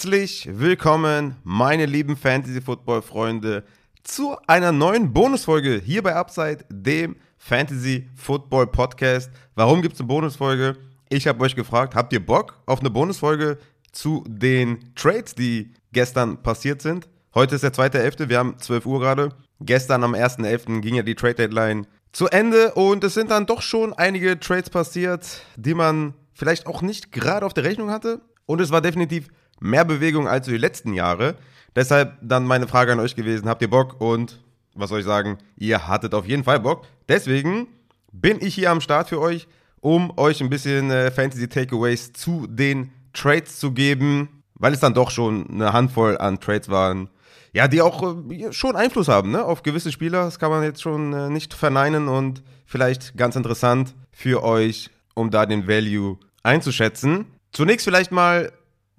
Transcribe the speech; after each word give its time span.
Herzlich 0.00 0.48
willkommen, 0.50 1.36
meine 1.44 1.84
lieben 1.84 2.16
Fantasy-Football-Freunde, 2.16 3.64
zu 4.02 4.34
einer 4.46 4.72
neuen 4.72 5.12
Bonusfolge 5.12 5.78
hier 5.84 6.02
bei 6.02 6.14
Upside, 6.14 6.64
dem 6.70 7.16
Fantasy-Football-Podcast. 7.36 9.30
Warum 9.56 9.82
gibt 9.82 9.96
es 9.96 10.00
eine 10.00 10.06
Bonusfolge? 10.06 10.78
Ich 11.10 11.26
habe 11.26 11.44
euch 11.44 11.54
gefragt, 11.54 11.94
habt 11.94 12.14
ihr 12.14 12.24
Bock 12.24 12.54
auf 12.64 12.80
eine 12.80 12.88
Bonusfolge 12.88 13.58
zu 13.92 14.24
den 14.26 14.94
Trades, 14.94 15.34
die 15.34 15.74
gestern 15.92 16.42
passiert 16.42 16.80
sind? 16.80 17.06
Heute 17.34 17.56
ist 17.56 17.64
der 17.64 17.74
2.11., 17.74 18.30
wir 18.30 18.38
haben 18.38 18.58
12 18.58 18.86
Uhr 18.86 19.00
gerade. 19.00 19.34
Gestern 19.60 20.02
am 20.02 20.14
1.11. 20.14 20.80
ging 20.80 20.94
ja 20.94 21.02
die 21.02 21.14
Trade-Deadline 21.14 21.86
zu 22.12 22.26
Ende 22.28 22.72
und 22.72 23.04
es 23.04 23.12
sind 23.12 23.30
dann 23.30 23.44
doch 23.44 23.60
schon 23.60 23.92
einige 23.92 24.40
Trades 24.40 24.70
passiert, 24.70 25.42
die 25.56 25.74
man 25.74 26.14
vielleicht 26.32 26.66
auch 26.66 26.80
nicht 26.80 27.12
gerade 27.12 27.44
auf 27.44 27.52
der 27.52 27.64
Rechnung 27.64 27.90
hatte. 27.90 28.22
Und 28.46 28.62
es 28.62 28.70
war 28.70 28.80
definitiv 28.80 29.28
mehr 29.60 29.84
Bewegung 29.84 30.26
als 30.26 30.46
die 30.46 30.56
letzten 30.56 30.92
Jahre. 30.94 31.36
Deshalb 31.76 32.16
dann 32.20 32.44
meine 32.44 32.66
Frage 32.66 32.92
an 32.92 33.00
euch 33.00 33.14
gewesen, 33.14 33.48
habt 33.48 33.62
ihr 33.62 33.70
Bock? 33.70 34.00
Und 34.00 34.40
was 34.74 34.90
soll 34.90 35.00
ich 35.00 35.06
sagen, 35.06 35.38
ihr 35.56 35.86
hattet 35.86 36.14
auf 36.14 36.26
jeden 36.26 36.44
Fall 36.44 36.60
Bock. 36.60 36.86
Deswegen 37.08 37.68
bin 38.12 38.38
ich 38.40 38.54
hier 38.54 38.70
am 38.70 38.80
Start 38.80 39.08
für 39.08 39.20
euch, 39.20 39.46
um 39.80 40.16
euch 40.18 40.40
ein 40.40 40.50
bisschen 40.50 40.90
äh, 40.90 41.10
Fantasy 41.10 41.48
Takeaways 41.48 42.12
zu 42.12 42.46
den 42.48 42.90
Trades 43.12 43.58
zu 43.58 43.72
geben, 43.72 44.42
weil 44.54 44.72
es 44.72 44.80
dann 44.80 44.94
doch 44.94 45.10
schon 45.10 45.48
eine 45.48 45.72
Handvoll 45.72 46.18
an 46.18 46.40
Trades 46.40 46.68
waren, 46.68 47.08
ja, 47.52 47.66
die 47.68 47.82
auch 47.82 48.16
äh, 48.30 48.52
schon 48.52 48.76
Einfluss 48.76 49.08
haben 49.08 49.30
ne, 49.30 49.44
auf 49.44 49.62
gewisse 49.62 49.92
Spieler. 49.92 50.24
Das 50.24 50.38
kann 50.38 50.50
man 50.50 50.62
jetzt 50.62 50.82
schon 50.82 51.12
äh, 51.12 51.30
nicht 51.30 51.54
verneinen 51.54 52.08
und 52.08 52.42
vielleicht 52.66 53.16
ganz 53.16 53.36
interessant 53.36 53.94
für 54.12 54.42
euch, 54.42 54.90
um 55.14 55.30
da 55.30 55.46
den 55.46 55.66
Value 55.66 56.18
einzuschätzen. 56.42 57.26
Zunächst 57.52 57.84
vielleicht 57.84 58.12
mal, 58.12 58.52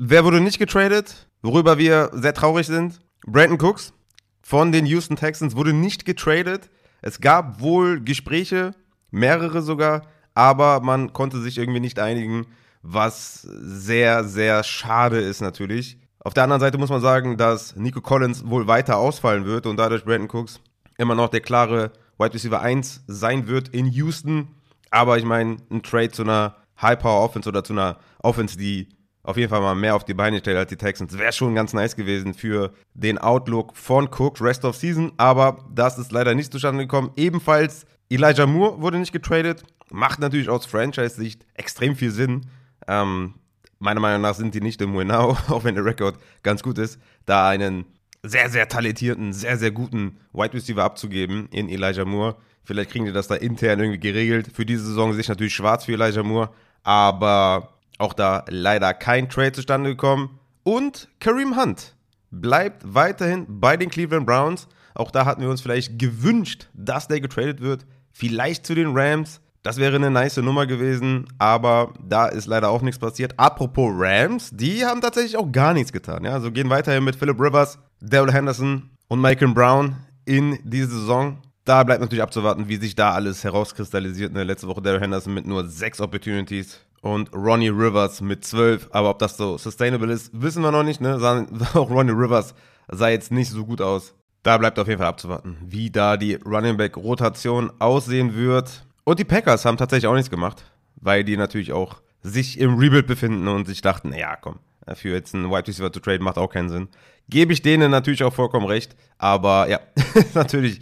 wer 0.03 0.25
wurde 0.25 0.41
nicht 0.41 0.57
getradet, 0.57 1.27
worüber 1.43 1.77
wir 1.77 2.09
sehr 2.13 2.33
traurig 2.33 2.65
sind. 2.65 2.99
Brandon 3.27 3.61
Cooks 3.61 3.93
von 4.41 4.71
den 4.71 4.87
Houston 4.87 5.15
Texans 5.15 5.55
wurde 5.55 5.73
nicht 5.73 6.05
getradet. 6.05 6.71
Es 7.03 7.21
gab 7.21 7.61
wohl 7.61 8.01
Gespräche, 8.01 8.71
mehrere 9.11 9.61
sogar, 9.61 10.07
aber 10.33 10.79
man 10.79 11.13
konnte 11.13 11.39
sich 11.39 11.59
irgendwie 11.59 11.79
nicht 11.79 11.99
einigen, 11.99 12.47
was 12.81 13.43
sehr, 13.43 14.23
sehr 14.23 14.63
schade 14.63 15.19
ist 15.19 15.39
natürlich. 15.39 15.99
Auf 16.19 16.33
der 16.33 16.43
anderen 16.43 16.61
Seite 16.61 16.79
muss 16.79 16.89
man 16.89 17.01
sagen, 17.01 17.37
dass 17.37 17.75
Nico 17.75 18.01
Collins 18.01 18.47
wohl 18.47 18.65
weiter 18.65 18.97
ausfallen 18.97 19.45
wird 19.45 19.67
und 19.67 19.77
dadurch 19.77 20.03
Brandon 20.03 20.29
Cooks 20.31 20.61
immer 20.97 21.13
noch 21.13 21.29
der 21.29 21.41
klare 21.41 21.91
Wide 22.17 22.33
Receiver 22.33 22.59
1 22.59 23.03
sein 23.05 23.47
wird 23.47 23.69
in 23.69 23.85
Houston. 23.85 24.47
Aber 24.89 25.19
ich 25.19 25.25
meine, 25.25 25.57
ein 25.69 25.83
Trade 25.83 26.09
zu 26.09 26.23
einer 26.23 26.55
High-Power-Offense 26.81 27.47
oder 27.49 27.63
zu 27.63 27.73
einer 27.73 27.97
Offense, 28.23 28.57
die 28.57 28.89
auf 29.23 29.37
jeden 29.37 29.49
Fall 29.49 29.61
mal 29.61 29.75
mehr 29.75 29.95
auf 29.95 30.03
die 30.03 30.13
Beine 30.13 30.39
stellt 30.39 30.57
als 30.57 30.69
die 30.69 30.77
Texans, 30.77 31.17
wäre 31.17 31.31
schon 31.31 31.53
ganz 31.53 31.73
nice 31.73 31.95
gewesen 31.95 32.33
für 32.33 32.73
den 32.93 33.17
Outlook 33.17 33.75
von 33.75 34.05
Cook 34.07 34.41
Rest 34.41 34.65
of 34.65 34.75
Season. 34.75 35.11
Aber 35.17 35.65
das 35.73 35.97
ist 35.97 36.11
leider 36.11 36.33
nicht 36.33 36.51
zustande 36.51 36.83
gekommen. 36.83 37.11
Ebenfalls 37.15 37.85
Elijah 38.09 38.47
Moore 38.47 38.81
wurde 38.81 38.97
nicht 38.97 39.11
getradet. 39.11 39.63
Macht 39.91 40.19
natürlich 40.19 40.49
aus 40.49 40.65
Franchise-Sicht 40.65 41.45
extrem 41.53 41.95
viel 41.95 42.11
Sinn. 42.11 42.47
Ähm, 42.87 43.35
meiner 43.79 43.99
Meinung 43.99 44.21
nach 44.21 44.35
sind 44.35 44.55
die 44.55 44.61
nicht 44.61 44.81
im 44.81 44.95
Winnow, 44.97 45.37
auch 45.49 45.63
wenn 45.63 45.75
der 45.75 45.85
Rekord 45.85 46.15
ganz 46.43 46.63
gut 46.63 46.77
ist, 46.77 46.99
da 47.25 47.47
einen 47.47 47.85
sehr, 48.23 48.49
sehr 48.49 48.67
talentierten, 48.67 49.33
sehr, 49.33 49.57
sehr 49.57 49.71
guten 49.71 50.17
Wide 50.33 50.53
Receiver 50.53 50.83
abzugeben 50.83 51.47
in 51.51 51.69
Elijah 51.69 52.05
Moore. 52.05 52.35
Vielleicht 52.63 52.91
kriegen 52.91 53.05
die 53.05 53.11
das 53.11 53.27
da 53.27 53.35
intern 53.35 53.79
irgendwie 53.79 53.99
geregelt. 53.99 54.49
Für 54.53 54.65
diese 54.65 54.85
Saison 54.85 55.13
sich 55.13 55.27
natürlich 55.27 55.55
schwarz 55.55 55.85
für 55.85 55.93
Elijah 55.93 56.23
Moore, 56.23 56.51
aber 56.83 57.70
auch 57.97 58.13
da 58.13 58.45
leider 58.47 58.93
kein 58.93 59.29
Trade 59.29 59.53
zustande 59.53 59.91
gekommen. 59.91 60.39
Und 60.63 61.09
Kareem 61.19 61.55
Hunt 61.55 61.95
bleibt 62.31 62.81
weiterhin 62.85 63.45
bei 63.47 63.77
den 63.77 63.89
Cleveland 63.89 64.25
Browns. 64.25 64.67
Auch 64.93 65.11
da 65.11 65.25
hatten 65.25 65.41
wir 65.41 65.49
uns 65.49 65.61
vielleicht 65.61 65.99
gewünscht, 65.99 66.69
dass 66.73 67.07
der 67.07 67.21
getradet 67.21 67.61
wird. 67.61 67.85
Vielleicht 68.11 68.65
zu 68.65 68.75
den 68.75 68.97
Rams. 68.97 69.41
Das 69.63 69.77
wäre 69.77 69.95
eine 69.95 70.09
nice 70.09 70.37
Nummer 70.37 70.65
gewesen, 70.65 71.27
aber 71.37 71.93
da 72.03 72.25
ist 72.25 72.47
leider 72.47 72.69
auch 72.69 72.81
nichts 72.81 72.97
passiert. 72.97 73.35
Apropos 73.37 73.91
Rams, 73.95 74.49
die 74.51 74.83
haben 74.83 75.01
tatsächlich 75.01 75.37
auch 75.37 75.51
gar 75.51 75.73
nichts 75.73 75.93
getan. 75.93 76.23
Ja, 76.23 76.31
also 76.31 76.51
gehen 76.51 76.69
weiterhin 76.71 77.03
mit 77.03 77.15
Philip 77.15 77.39
Rivers, 77.39 77.77
Daryl 77.99 78.33
Henderson 78.33 78.89
und 79.07 79.21
Michael 79.21 79.53
Brown 79.53 79.97
in 80.25 80.57
diese 80.63 80.87
Saison. 80.87 81.37
Da 81.63 81.83
bleibt 81.83 82.01
natürlich 82.01 82.23
abzuwarten, 82.23 82.69
wie 82.69 82.77
sich 82.77 82.95
da 82.95 83.11
alles 83.11 83.43
herauskristallisiert. 83.43 84.33
Ne? 84.33 84.43
Letzte 84.43 84.67
Woche 84.67 84.81
Daryl 84.81 85.01
Henderson 85.01 85.33
mit 85.33 85.45
nur 85.45 85.67
sechs 85.67 86.01
Opportunities 86.01 86.79
und 87.01 87.33
Ronnie 87.33 87.69
Rivers 87.69 88.21
mit 88.21 88.45
zwölf. 88.45 88.87
Aber 88.91 89.09
ob 89.09 89.19
das 89.19 89.37
so 89.37 89.57
sustainable 89.57 90.11
ist, 90.11 90.29
wissen 90.33 90.63
wir 90.63 90.71
noch 90.71 90.83
nicht. 90.83 91.01
Ne? 91.01 91.17
Auch 91.73 91.89
Ronnie 91.89 92.11
Rivers 92.11 92.53
sah 92.87 93.09
jetzt 93.09 93.31
nicht 93.31 93.49
so 93.49 93.65
gut 93.65 93.81
aus. 93.81 94.13
Da 94.43 94.57
bleibt 94.57 94.79
auf 94.79 94.87
jeden 94.87 94.97
Fall 94.97 95.07
abzuwarten, 95.07 95.57
wie 95.61 95.91
da 95.91 96.17
die 96.17 96.33
Running 96.33 96.75
Back 96.75 96.97
Rotation 96.97 97.71
aussehen 97.77 98.35
wird. 98.35 98.85
Und 99.03 99.19
die 99.19 99.23
Packers 99.23 99.65
haben 99.65 99.77
tatsächlich 99.77 100.07
auch 100.07 100.15
nichts 100.15 100.31
gemacht, 100.31 100.63
weil 100.95 101.23
die 101.23 101.37
natürlich 101.37 101.73
auch 101.73 102.01
sich 102.23 102.59
im 102.59 102.77
Rebuild 102.77 103.05
befinden 103.05 103.47
und 103.47 103.67
sich 103.67 103.81
dachten, 103.81 104.09
naja, 104.09 104.35
komm, 104.41 104.57
für 104.95 105.09
jetzt 105.09 105.35
einen 105.35 105.51
Wide 105.51 105.67
Receiver 105.67 105.93
zu 105.93 105.99
traden 105.99 106.23
macht 106.23 106.39
auch 106.39 106.49
keinen 106.49 106.69
Sinn. 106.69 106.87
Gebe 107.29 107.53
ich 107.53 107.61
denen 107.61 107.91
natürlich 107.91 108.23
auch 108.23 108.33
vollkommen 108.33 108.65
recht, 108.65 108.95
aber 109.19 109.69
ja, 109.69 109.79
natürlich 110.33 110.81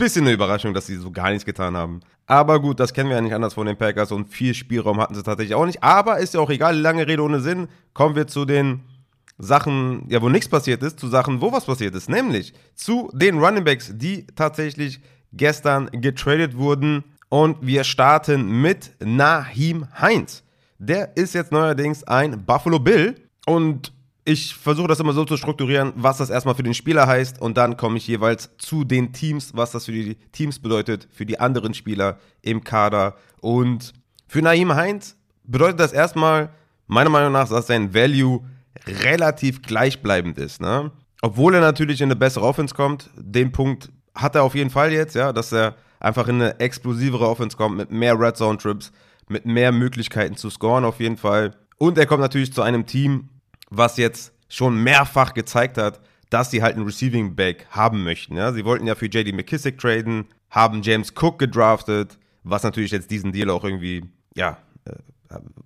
bisschen 0.00 0.24
eine 0.24 0.34
Überraschung, 0.34 0.74
dass 0.74 0.86
sie 0.86 0.96
so 0.96 1.12
gar 1.12 1.30
nichts 1.30 1.44
getan 1.44 1.76
haben. 1.76 2.00
Aber 2.26 2.60
gut, 2.60 2.80
das 2.80 2.92
kennen 2.92 3.08
wir 3.08 3.16
ja 3.16 3.22
nicht 3.22 3.34
anders 3.34 3.54
von 3.54 3.66
den 3.66 3.76
Packers 3.76 4.10
und 4.10 4.28
viel 4.28 4.54
Spielraum 4.54 5.00
hatten 5.00 5.14
sie 5.14 5.22
tatsächlich 5.22 5.54
auch 5.54 5.66
nicht. 5.66 5.82
Aber 5.82 6.18
ist 6.18 6.34
ja 6.34 6.40
auch 6.40 6.50
egal, 6.50 6.76
lange 6.76 7.06
Rede 7.06 7.22
ohne 7.22 7.40
Sinn. 7.40 7.68
Kommen 7.92 8.16
wir 8.16 8.26
zu 8.26 8.44
den 8.44 8.80
Sachen, 9.38 10.04
ja, 10.08 10.20
wo 10.20 10.28
nichts 10.28 10.48
passiert 10.48 10.82
ist, 10.82 10.98
zu 10.98 11.08
Sachen, 11.08 11.40
wo 11.40 11.52
was 11.52 11.66
passiert 11.66 11.94
ist. 11.94 12.08
Nämlich 12.08 12.52
zu 12.74 13.10
den 13.14 13.38
Running 13.38 13.64
Backs, 13.64 13.92
die 13.94 14.26
tatsächlich 14.34 15.00
gestern 15.32 15.88
getradet 15.92 16.56
wurden. 16.56 17.04
Und 17.28 17.58
wir 17.60 17.84
starten 17.84 18.60
mit 18.60 18.92
Nahim 19.00 19.86
Heinz. 20.00 20.42
Der 20.78 21.16
ist 21.16 21.34
jetzt 21.34 21.52
neuerdings 21.52 22.04
ein 22.04 22.44
Buffalo 22.44 22.80
Bill. 22.80 23.14
Und 23.46 23.92
ich 24.24 24.54
versuche 24.54 24.88
das 24.88 25.00
immer 25.00 25.12
so 25.12 25.24
zu 25.24 25.36
strukturieren, 25.36 25.92
was 25.96 26.18
das 26.18 26.30
erstmal 26.30 26.54
für 26.54 26.62
den 26.62 26.74
Spieler 26.74 27.06
heißt. 27.06 27.40
Und 27.40 27.56
dann 27.56 27.76
komme 27.76 27.96
ich 27.96 28.06
jeweils 28.06 28.50
zu 28.58 28.84
den 28.84 29.12
Teams, 29.12 29.52
was 29.54 29.72
das 29.72 29.86
für 29.86 29.92
die 29.92 30.16
Teams 30.32 30.58
bedeutet, 30.58 31.08
für 31.10 31.26
die 31.26 31.40
anderen 31.40 31.74
Spieler 31.74 32.18
im 32.42 32.62
Kader. 32.62 33.14
Und 33.40 33.92
für 34.28 34.42
Nahim 34.42 34.74
Heinz 34.74 35.16
bedeutet 35.44 35.80
das 35.80 35.92
erstmal, 35.92 36.50
meiner 36.86 37.10
Meinung 37.10 37.32
nach, 37.32 37.48
dass 37.48 37.66
sein 37.66 37.94
Value 37.94 38.40
relativ 38.86 39.62
gleichbleibend 39.62 40.38
ist. 40.38 40.60
Ne? 40.60 40.90
Obwohl 41.22 41.54
er 41.54 41.60
natürlich 41.60 42.00
in 42.00 42.06
eine 42.06 42.16
bessere 42.16 42.44
Offense 42.44 42.74
kommt, 42.74 43.10
den 43.16 43.52
Punkt 43.52 43.90
hat 44.14 44.34
er 44.34 44.42
auf 44.42 44.54
jeden 44.54 44.70
Fall 44.70 44.92
jetzt, 44.92 45.14
ja, 45.14 45.32
dass 45.32 45.52
er 45.52 45.76
einfach 45.98 46.28
in 46.28 46.36
eine 46.36 46.60
explosivere 46.60 47.28
Offense 47.28 47.56
kommt 47.56 47.76
mit 47.76 47.90
mehr 47.90 48.18
Red 48.18 48.36
Zone 48.36 48.58
Trips, 48.58 48.92
mit 49.28 49.46
mehr 49.46 49.72
Möglichkeiten 49.72 50.36
zu 50.36 50.50
scoren 50.50 50.84
auf 50.84 51.00
jeden 51.00 51.16
Fall. 51.16 51.54
Und 51.78 51.98
er 51.98 52.06
kommt 52.06 52.20
natürlich 52.20 52.52
zu 52.52 52.62
einem 52.62 52.86
Team, 52.86 53.28
was 53.70 53.96
jetzt 53.96 54.32
schon 54.48 54.82
mehrfach 54.82 55.32
gezeigt 55.32 55.78
hat, 55.78 56.00
dass 56.28 56.50
sie 56.50 56.62
halt 56.62 56.76
einen 56.76 56.84
Receiving 56.84 57.34
Back 57.34 57.66
haben 57.70 58.04
möchten. 58.04 58.36
Ja? 58.36 58.52
Sie 58.52 58.64
wollten 58.64 58.86
ja 58.86 58.94
für 58.94 59.06
JD 59.06 59.34
McKissick 59.34 59.78
traden, 59.78 60.26
haben 60.50 60.82
James 60.82 61.12
Cook 61.16 61.38
gedraftet, 61.38 62.18
was 62.42 62.62
natürlich 62.62 62.90
jetzt 62.90 63.10
diesen 63.10 63.32
Deal 63.32 63.50
auch 63.50 63.64
irgendwie, 63.64 64.04
ja, 64.34 64.58
äh, 64.84 64.92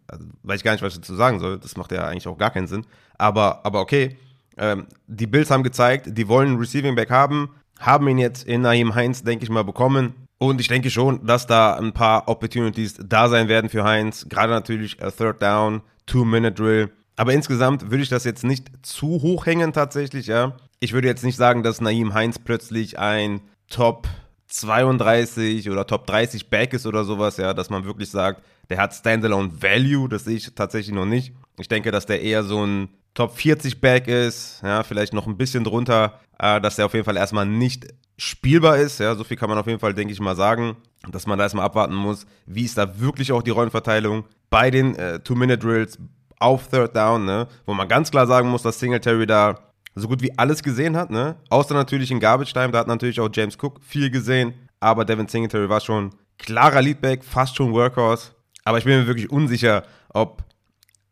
also, 0.07 0.27
weiß 0.43 0.59
ich 0.59 0.65
gar 0.65 0.73
nicht, 0.73 0.83
was 0.83 0.95
ich 0.95 1.01
dazu 1.01 1.15
sagen 1.15 1.41
soll. 1.41 1.59
Das 1.59 1.77
macht 1.77 1.93
ja 1.93 2.07
eigentlich 2.07 2.27
auch 2.27 2.39
gar 2.39 2.51
keinen 2.51 2.67
Sinn. 2.67 2.87
Aber, 3.17 3.65
aber 3.65 3.81
okay, 3.81 4.17
ähm, 4.57 4.87
die 5.07 5.27
Bills 5.27 5.51
haben 5.51 5.63
gezeigt, 5.63 6.09
die 6.13 6.29
wollen 6.29 6.49
einen 6.49 6.59
Receiving 6.59 6.95
Back 6.95 7.11
haben, 7.11 7.51
haben 7.81 8.07
ihn 8.09 8.19
jetzt 8.19 8.45
in 8.45 8.63
Naheem 8.63 8.95
Heinz, 8.95 9.23
denke 9.23 9.45
ich 9.45 9.51
mal, 9.51 9.65
bekommen. 9.65 10.15
Und 10.39 10.61
ich 10.61 10.69
denke 10.69 10.91
schon, 10.91 11.25
dass 11.27 11.47
da 11.47 11.77
ein 11.77 11.93
paar 11.93 12.29
Opportunities 12.29 12.99
da 13.03 13.29
sein 13.29 13.49
werden 13.49 13.71
für 13.71 13.85
Heinz. 13.85 14.27
Gerade 14.29 14.53
natürlich 14.53 15.03
a 15.03 15.11
Third 15.11 15.41
Down, 15.41 15.83
Two-Minute-Drill. 16.07 16.91
Aber 17.17 17.33
insgesamt 17.33 17.91
würde 17.91 18.03
ich 18.03 18.09
das 18.09 18.25
jetzt 18.25 18.45
nicht 18.45 18.69
zu 18.83 19.07
hoch 19.07 19.47
hängen 19.47 19.73
tatsächlich, 19.73 20.27
ja. 20.27 20.57
Ich 20.81 20.93
würde 20.93 21.09
jetzt 21.09 21.25
nicht 21.25 21.37
sagen, 21.37 21.63
dass 21.63 21.81
Naim 21.81 22.13
Heinz 22.15 22.39
plötzlich 22.39 22.99
ein 22.99 23.41
Top 23.69 24.09
32 24.49 25.71
oder 25.71 25.87
Top 25.87 26.07
30 26.07 26.51
Back 26.51 26.75
ist 26.75 26.87
oder 26.87 27.05
sowas, 27.05 27.37
ja, 27.37 27.55
dass 27.55 27.71
man 27.71 27.85
wirklich 27.85 28.11
sagt, 28.11 28.43
der 28.69 28.79
hat 28.79 28.95
Standalone 28.95 29.63
Value, 29.63 30.09
das 30.09 30.25
sehe 30.25 30.37
ich 30.37 30.55
tatsächlich 30.55 30.95
noch 30.95 31.07
nicht. 31.07 31.33
Ich 31.59 31.69
denke, 31.69 31.91
dass 31.91 32.07
der 32.07 32.23
eher 32.23 32.43
so 32.43 32.65
ein 32.65 32.89
Top 33.15 33.37
40 33.37 33.81
Back 33.81 34.09
ist, 34.09 34.61
ja, 34.63 34.83
vielleicht 34.83 35.13
noch 35.13 35.27
ein 35.27 35.37
bisschen 35.37 35.65
drunter, 35.65 36.21
äh, 36.39 36.61
dass 36.61 36.77
der 36.77 36.87
auf 36.87 36.95
jeden 36.95 37.05
Fall 37.05 37.17
erstmal 37.17 37.47
nicht 37.47 37.87
spielbar 38.17 38.79
ist. 38.79 38.99
Ja, 38.99 39.15
so 39.15 39.25
viel 39.25 39.37
kann 39.37 39.49
man 39.49 39.59
auf 39.59 39.67
jeden 39.67 39.79
Fall, 39.79 39.95
denke 39.95 40.13
ich 40.13 40.21
mal, 40.21 40.37
sagen, 40.37 40.77
dass 41.11 41.27
man 41.27 41.39
da 41.39 41.45
erstmal 41.45 41.65
abwarten 41.65 41.95
muss, 41.95 42.27
wie 42.47 42.65
ist 42.65 42.79
da 42.79 43.01
wirklich 43.01 43.33
auch 43.33 43.43
die 43.43 43.51
Rollenverteilung 43.51 44.25
bei 44.51 44.71
den 44.71 44.95
äh, 44.97 45.21
Two-Minute-Drills 45.21 45.99
auf 46.39 46.69
Third 46.69 46.95
Down, 46.97 47.25
ne? 47.25 47.47
wo 47.67 47.75
man 47.75 47.89
ganz 47.89 48.11
klar 48.11 48.27
sagen 48.27 48.49
muss, 48.49 48.63
dass 48.63 48.79
Singletary 48.79 49.27
da 49.27 49.59
so 49.95 50.09
gut 50.09 50.23
wie 50.23 50.37
alles 50.37 50.63
gesehen 50.63 50.97
hat, 50.97 51.11
ne? 51.11 51.37
Außer 51.51 51.75
natürlich 51.75 52.11
in 52.11 52.19
Garbage 52.19 52.53
Time, 52.53 52.71
da 52.71 52.81
hat 52.81 52.89
natürlich 52.89 53.21
auch 53.21 53.29
James 53.33 53.57
Cook 53.61 53.81
viel 53.81 54.11
gesehen, 54.11 54.55
aber 54.81 55.05
Devin 55.05 55.29
Singletary 55.29 55.69
war 55.69 55.81
schon 55.81 56.11
klarer 56.39 56.83
Leadback, 56.83 57.25
fast 57.25 57.57
schon 57.57 57.73
Workhorse. 57.73 58.33
Aber 58.65 58.79
ich 58.79 58.85
bin 58.85 58.99
mir 58.99 59.07
wirklich 59.07 59.31
unsicher, 59.31 59.85
ob 60.09 60.43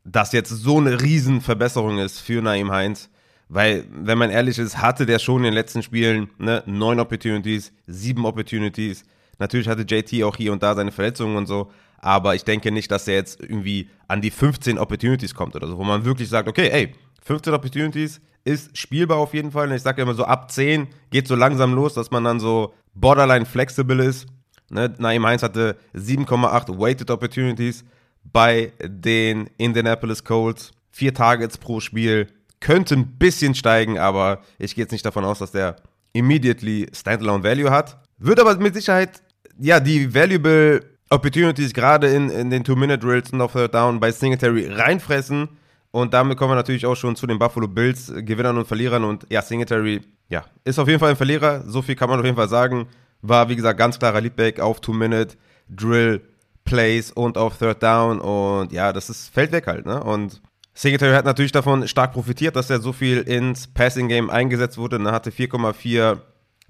das 0.05 0.33
jetzt 0.33 0.51
so 0.51 0.79
eine 0.79 1.01
Riesenverbesserung 1.01 1.99
ist 1.99 2.19
für 2.19 2.43
Naim 2.43 2.73
Heinz. 2.73 3.09
Weil, 3.49 3.85
wenn 3.91 4.19
man 4.19 4.31
ehrlich 4.31 4.59
ist, 4.59 4.79
hatte 4.79 5.05
der 5.05 5.19
schon 5.19 5.39
in 5.39 5.45
den 5.45 5.55
letzten 5.55 5.83
Spielen 5.83 6.31
ne, 6.39 6.63
neun 6.67 6.99
Opportunities, 6.99 7.73
sieben 7.87 8.25
Opportunities. 8.25 9.05
Natürlich 9.39 9.69
hatte 9.69 9.83
JT 9.83 10.23
auch 10.25 10.37
hier 10.37 10.53
und 10.53 10.63
da 10.63 10.75
seine 10.75 10.91
Verletzungen 10.91 11.37
und 11.37 11.47
so. 11.47 11.71
Aber 12.03 12.35
ich 12.35 12.45
denke 12.45 12.73
nicht, 12.73 12.91
dass 12.91 13.09
er 13.09 13.15
jetzt 13.15 13.41
irgendwie 13.41 13.89
an 14.09 14.21
die 14.21 14.31
15 14.31 14.77
Opportunities 14.77 15.35
kommt 15.35 15.55
oder 15.57 15.69
so, 15.69 15.79
wo 15.79 15.85
man 15.85 16.05
wirklich 16.05 16.29
sagt, 16.29 16.49
okay, 16.49 16.69
ey, 16.69 16.95
15 17.23 17.55
Opportunities 17.55 18.21
ist 18.45 18.77
spielbar 18.77 19.19
auf 19.19 19.33
jeden 19.35 19.53
Fall. 19.53 19.69
Und 19.69 19.75
ich 19.75 19.83
sage 19.83 20.03
immer 20.03 20.15
so, 20.15 20.25
ab 20.25 20.51
10 20.51 20.89
geht 21.11 21.29
so 21.29 21.37
langsam 21.37 21.75
los, 21.75 21.95
dass 21.95 22.11
man 22.11 22.25
dann 22.25 22.41
so 22.41 22.75
borderline 22.95 23.47
flexible 23.47 24.01
ist. 24.01 24.27
Ne? 24.69 24.93
Naim 24.99 25.25
Heinz 25.25 25.45
hatte 25.45 25.77
7,8 25.95 26.79
Weighted 26.79 27.11
Opportunities 27.11 27.85
bei 28.25 28.73
den 28.83 29.49
Indianapolis 29.57 30.25
Colts. 30.25 30.73
Vier 30.91 31.15
Targets 31.15 31.57
pro 31.57 31.79
Spiel. 31.79 32.27
Könnte 32.59 32.97
ein 32.97 33.17
bisschen 33.17 33.55
steigen, 33.55 33.99
aber 33.99 34.43
ich 34.59 34.75
gehe 34.75 34.83
jetzt 34.83 34.93
nicht 34.93 35.07
davon 35.07 35.25
aus, 35.25 35.39
dass 35.39 35.53
der 35.53 35.77
immediately 36.13 36.89
Standalone 36.93 37.45
Value 37.45 37.71
hat. 37.71 37.99
Wird 38.19 38.41
aber 38.41 38.57
mit 38.57 38.75
Sicherheit, 38.75 39.23
ja, 39.59 39.81
die 39.81 40.15
valuable 40.15 40.92
Opportunities 41.13 41.75
gerade 41.75 42.09
in, 42.09 42.31
in 42.31 42.49
den 42.49 42.65
Two-Minute-Drills 42.65 43.33
und 43.33 43.43
auf 43.43 43.53
Third 43.53 43.75
Down 43.75 44.01
bei 44.01 44.11
Singletary 44.11 44.69
reinfressen. 44.73 45.49
Und 45.91 46.15
damit 46.15 46.39
kommen 46.39 46.53
wir 46.53 46.57
natürlich 46.57 46.87
auch 46.87 46.95
schon 46.95 47.17
zu 47.17 47.27
den 47.27 47.39
Buffalo 47.39 47.69
Bills, 47.69 48.11
Gewinnern 48.17 48.57
und 48.57 48.67
Verlierern. 48.67 49.05
Und 49.05 49.27
ja, 49.31 49.43
Singletary, 49.43 50.01
ja, 50.31 50.47
ist 50.65 50.79
auf 50.79 50.89
jeden 50.89 51.01
Fall 51.01 51.11
ein 51.11 51.17
Verlierer. 51.17 51.65
So 51.69 51.83
viel 51.83 51.97
kann 51.97 52.09
man 52.09 52.19
auf 52.19 52.25
jeden 52.25 52.37
Fall 52.37 52.49
sagen. 52.49 52.89
War, 53.21 53.51
wie 53.51 53.57
gesagt, 53.57 53.79
ganz 53.79 53.99
klarer 53.99 54.23
Leadback 54.23 54.59
auf 54.59 54.81
Two-Minute-Drill, 54.81 56.23
Plays 56.65 57.13
und 57.13 57.37
auf 57.37 57.59
Third 57.59 57.83
Down. 57.83 58.19
Und 58.19 58.73
ja, 58.73 58.95
das 58.95 59.11
ist, 59.11 59.29
fällt 59.35 59.53
weg 59.53 59.67
halt, 59.67 59.85
ne? 59.85 60.03
Und 60.03 60.41
Singletary 60.73 61.15
hat 61.15 61.27
natürlich 61.27 61.53
davon 61.53 61.87
stark 61.87 62.15
profitiert, 62.15 62.57
dass 62.57 62.71
er 62.71 62.81
so 62.81 62.95
viel 62.95 63.19
ins 63.19 63.67
Passing-Game 63.67 64.31
eingesetzt 64.31 64.79
wurde. 64.79 64.97
Er 64.97 65.13
hatte 65.13 65.31
4,4 65.31 66.21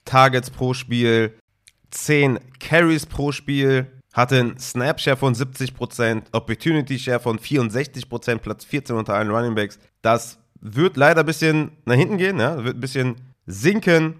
Targets 0.04 0.50
pro 0.50 0.74
Spiel, 0.74 1.32
10 1.92 2.40
Carries 2.58 3.06
pro 3.06 3.30
Spiel, 3.30 3.86
hatte 4.12 4.38
einen 4.38 4.58
Snap-Share 4.58 5.16
von 5.16 5.34
70%, 5.34 6.24
Opportunity-Share 6.32 7.20
von 7.20 7.38
64%, 7.38 8.38
Platz 8.38 8.64
14 8.64 8.96
unter 8.96 9.14
allen 9.14 9.30
Running 9.30 9.54
Backs. 9.54 9.78
Das 10.02 10.38
wird 10.60 10.96
leider 10.96 11.20
ein 11.20 11.26
bisschen 11.26 11.72
nach 11.86 11.96
hinten 11.96 12.18
gehen, 12.18 12.38
ja? 12.38 12.62
wird 12.62 12.76
ein 12.76 12.80
bisschen 12.80 13.16
sinken. 13.46 14.16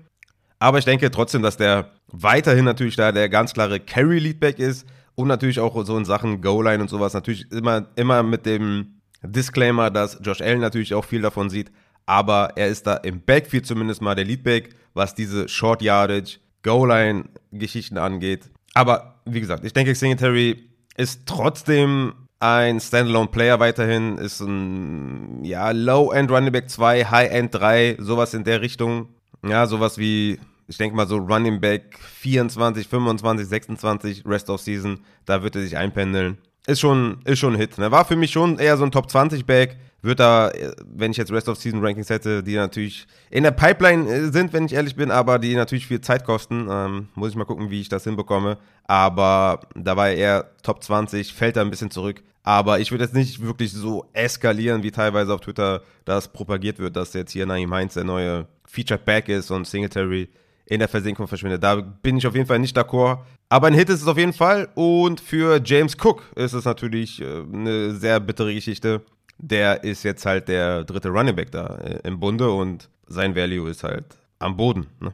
Aber 0.58 0.78
ich 0.78 0.84
denke 0.84 1.10
trotzdem, 1.10 1.42
dass 1.42 1.56
der 1.56 1.90
weiterhin 2.08 2.64
natürlich 2.64 2.96
da 2.96 3.12
der 3.12 3.28
ganz 3.28 3.52
klare 3.52 3.80
Carry-Leadback 3.80 4.58
ist 4.58 4.86
und 5.14 5.28
natürlich 5.28 5.60
auch 5.60 5.84
so 5.84 5.96
in 5.98 6.04
Sachen 6.04 6.40
Goal-Line 6.40 6.82
und 6.82 6.88
sowas 6.88 7.14
natürlich 7.14 7.50
immer, 7.50 7.88
immer 7.96 8.22
mit 8.22 8.46
dem 8.46 9.00
Disclaimer, 9.22 9.90
dass 9.90 10.18
Josh 10.22 10.40
Allen 10.40 10.60
natürlich 10.60 10.94
auch 10.94 11.04
viel 11.04 11.22
davon 11.22 11.50
sieht. 11.50 11.70
Aber 12.06 12.52
er 12.56 12.68
ist 12.68 12.86
da 12.86 12.96
im 12.96 13.20
Backfield 13.20 13.66
zumindest 13.66 14.02
mal 14.02 14.14
der 14.14 14.24
Leadback, 14.24 14.70
was 14.94 15.14
diese 15.14 15.48
Short 15.48 15.82
Yardage, 15.82 16.38
Goal-Line-Geschichten 16.62 17.98
angeht. 17.98 18.50
Aber 18.74 19.20
wie 19.24 19.40
gesagt, 19.40 19.64
ich 19.64 19.72
denke, 19.72 19.94
Singletary 19.94 20.68
ist 20.96 21.26
trotzdem 21.26 22.14
ein 22.40 22.80
Standalone-Player 22.80 23.60
weiterhin, 23.60 24.18
ist 24.18 24.40
ein 24.40 25.44
ja, 25.44 25.70
Low-End 25.70 26.30
Running 26.30 26.52
Back 26.52 26.68
2, 26.70 27.04
High-End 27.04 27.54
3, 27.54 27.98
sowas 28.00 28.34
in 28.34 28.44
der 28.44 28.60
Richtung. 28.60 29.08
Ja, 29.46 29.66
sowas 29.66 29.96
wie, 29.96 30.40
ich 30.66 30.76
denke 30.76 30.96
mal 30.96 31.06
so 31.06 31.18
Running 31.18 31.60
Back 31.60 31.98
24, 31.98 32.88
25, 32.88 33.46
26, 33.46 34.26
Rest 34.26 34.50
of 34.50 34.60
Season, 34.60 35.00
da 35.24 35.42
wird 35.42 35.54
er 35.54 35.62
sich 35.62 35.76
einpendeln. 35.76 36.38
Ist 36.66 36.80
schon, 36.80 37.18
ist 37.24 37.38
schon 37.38 37.54
ein 37.54 37.60
Hit. 37.60 37.78
Ne? 37.78 37.90
War 37.90 38.04
für 38.04 38.16
mich 38.16 38.32
schon 38.32 38.58
eher 38.58 38.76
so 38.76 38.84
ein 38.84 38.92
Top 38.92 39.10
20 39.10 39.46
Back 39.46 39.76
wird 40.02 40.18
da, 40.18 40.50
wenn 40.84 41.12
ich 41.12 41.16
jetzt 41.16 41.32
Rest 41.32 41.48
of 41.48 41.58
Season 41.58 41.82
Rankings 41.84 42.10
hätte, 42.10 42.42
die 42.42 42.56
natürlich 42.56 43.06
in 43.30 43.44
der 43.44 43.52
Pipeline 43.52 44.08
äh, 44.08 44.32
sind, 44.32 44.52
wenn 44.52 44.66
ich 44.66 44.72
ehrlich 44.72 44.96
bin, 44.96 45.10
aber 45.10 45.38
die 45.38 45.54
natürlich 45.54 45.86
viel 45.86 46.00
Zeit 46.00 46.24
kosten. 46.24 46.66
Ähm, 46.70 47.08
muss 47.14 47.30
ich 47.30 47.36
mal 47.36 47.44
gucken, 47.44 47.70
wie 47.70 47.80
ich 47.80 47.88
das 47.88 48.04
hinbekomme. 48.04 48.58
Aber 48.84 49.60
da 49.74 49.96
war 49.96 50.08
er 50.08 50.16
eher 50.16 50.50
Top 50.62 50.82
20, 50.82 51.32
fällt 51.32 51.56
da 51.56 51.60
ein 51.60 51.70
bisschen 51.70 51.90
zurück. 51.90 52.22
Aber 52.42 52.80
ich 52.80 52.90
würde 52.90 53.04
jetzt 53.04 53.14
nicht 53.14 53.40
wirklich 53.40 53.72
so 53.72 54.06
eskalieren, 54.12 54.82
wie 54.82 54.90
teilweise 54.90 55.32
auf 55.32 55.40
Twitter 55.40 55.82
das 56.04 56.32
propagiert 56.32 56.80
wird, 56.80 56.96
dass 56.96 57.12
jetzt 57.12 57.30
hier 57.30 57.46
Naim 57.46 57.72
Heinz 57.72 57.94
der 57.94 58.02
neue 58.02 58.48
Featured 58.64 59.04
Back 59.04 59.28
ist 59.28 59.52
und 59.52 59.66
Singletary 59.66 60.28
in 60.66 60.80
der 60.80 60.88
Versenkung 60.88 61.28
verschwindet. 61.28 61.62
Da 61.62 61.76
bin 61.76 62.16
ich 62.16 62.26
auf 62.26 62.34
jeden 62.34 62.46
Fall 62.46 62.58
nicht 62.58 62.76
d'accord. 62.76 63.18
Aber 63.48 63.68
ein 63.68 63.74
Hit 63.74 63.90
ist 63.90 64.02
es 64.02 64.08
auf 64.08 64.18
jeden 64.18 64.32
Fall. 64.32 64.68
Und 64.74 65.20
für 65.20 65.60
James 65.62 65.96
Cook 66.02 66.22
ist 66.34 66.54
es 66.54 66.64
natürlich 66.64 67.20
äh, 67.20 67.42
eine 67.52 67.94
sehr 67.94 68.18
bittere 68.18 68.54
Geschichte 68.54 69.02
der 69.42 69.84
ist 69.84 70.04
jetzt 70.04 70.24
halt 70.24 70.48
der 70.48 70.84
dritte 70.84 71.10
Running 71.10 71.36
Back 71.36 71.50
da 71.50 71.76
äh, 71.76 71.98
im 72.04 72.18
Bunde 72.20 72.50
und 72.50 72.88
sein 73.06 73.36
Value 73.36 73.68
ist 73.68 73.82
halt 73.82 74.04
am 74.38 74.56
Boden. 74.56 74.86
Ne? 75.00 75.12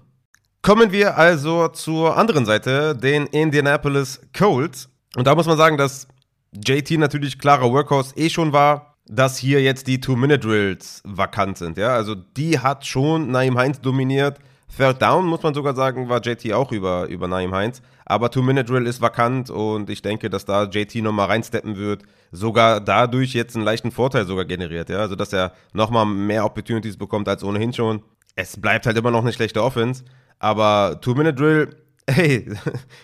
Kommen 0.62 0.92
wir 0.92 1.16
also 1.16 1.68
zur 1.68 2.16
anderen 2.16 2.44
Seite, 2.44 2.94
den 2.94 3.26
Indianapolis 3.26 4.20
Colts. 4.36 4.88
Und 5.16 5.26
da 5.26 5.34
muss 5.34 5.46
man 5.46 5.56
sagen, 5.56 5.78
dass 5.78 6.06
JT 6.52 6.90
natürlich 6.98 7.38
klarer 7.38 7.72
Workhorse 7.72 8.14
eh 8.16 8.28
schon 8.28 8.52
war, 8.52 8.96
dass 9.06 9.38
hier 9.38 9.62
jetzt 9.62 9.86
die 9.86 10.00
Two-Minute-Drills 10.00 11.02
vakant 11.04 11.56
sind. 11.56 11.78
Ja? 11.78 11.94
Also 11.94 12.14
die 12.14 12.58
hat 12.58 12.86
schon 12.86 13.30
Naim 13.30 13.56
Heinz 13.56 13.80
dominiert. 13.80 14.38
Third 14.76 15.00
Down, 15.00 15.24
muss 15.24 15.42
man 15.42 15.54
sogar 15.54 15.74
sagen, 15.74 16.10
war 16.10 16.20
JT 16.20 16.52
auch 16.52 16.70
über, 16.72 17.06
über 17.08 17.26
Naim 17.28 17.54
Heinz. 17.54 17.80
Aber 18.04 18.30
Two-Minute-Drill 18.30 18.86
ist 18.86 19.00
vakant 19.00 19.48
und 19.48 19.88
ich 19.88 20.02
denke, 20.02 20.28
dass 20.28 20.44
da 20.44 20.64
JT 20.64 20.96
nochmal 20.96 21.28
reinsteppen 21.28 21.76
wird. 21.76 22.02
Sogar 22.30 22.80
dadurch 22.80 23.32
jetzt 23.34 23.56
einen 23.56 23.64
leichten 23.64 23.90
Vorteil 23.90 24.26
sogar 24.26 24.44
generiert. 24.44 24.90
Ja? 24.90 24.98
Also, 24.98 25.16
dass 25.16 25.32
er 25.32 25.52
nochmal 25.72 26.06
mehr 26.06 26.44
Opportunities 26.44 26.96
bekommt 26.96 27.28
als 27.28 27.42
ohnehin 27.42 27.72
schon. 27.72 28.02
Es 28.36 28.60
bleibt 28.60 28.86
halt 28.86 28.96
immer 28.96 29.10
noch 29.10 29.22
eine 29.22 29.32
schlechte 29.32 29.62
Offense. 29.62 30.04
Aber 30.38 30.98
Two-Minute-Drill, 31.00 31.70
hey, 32.10 32.50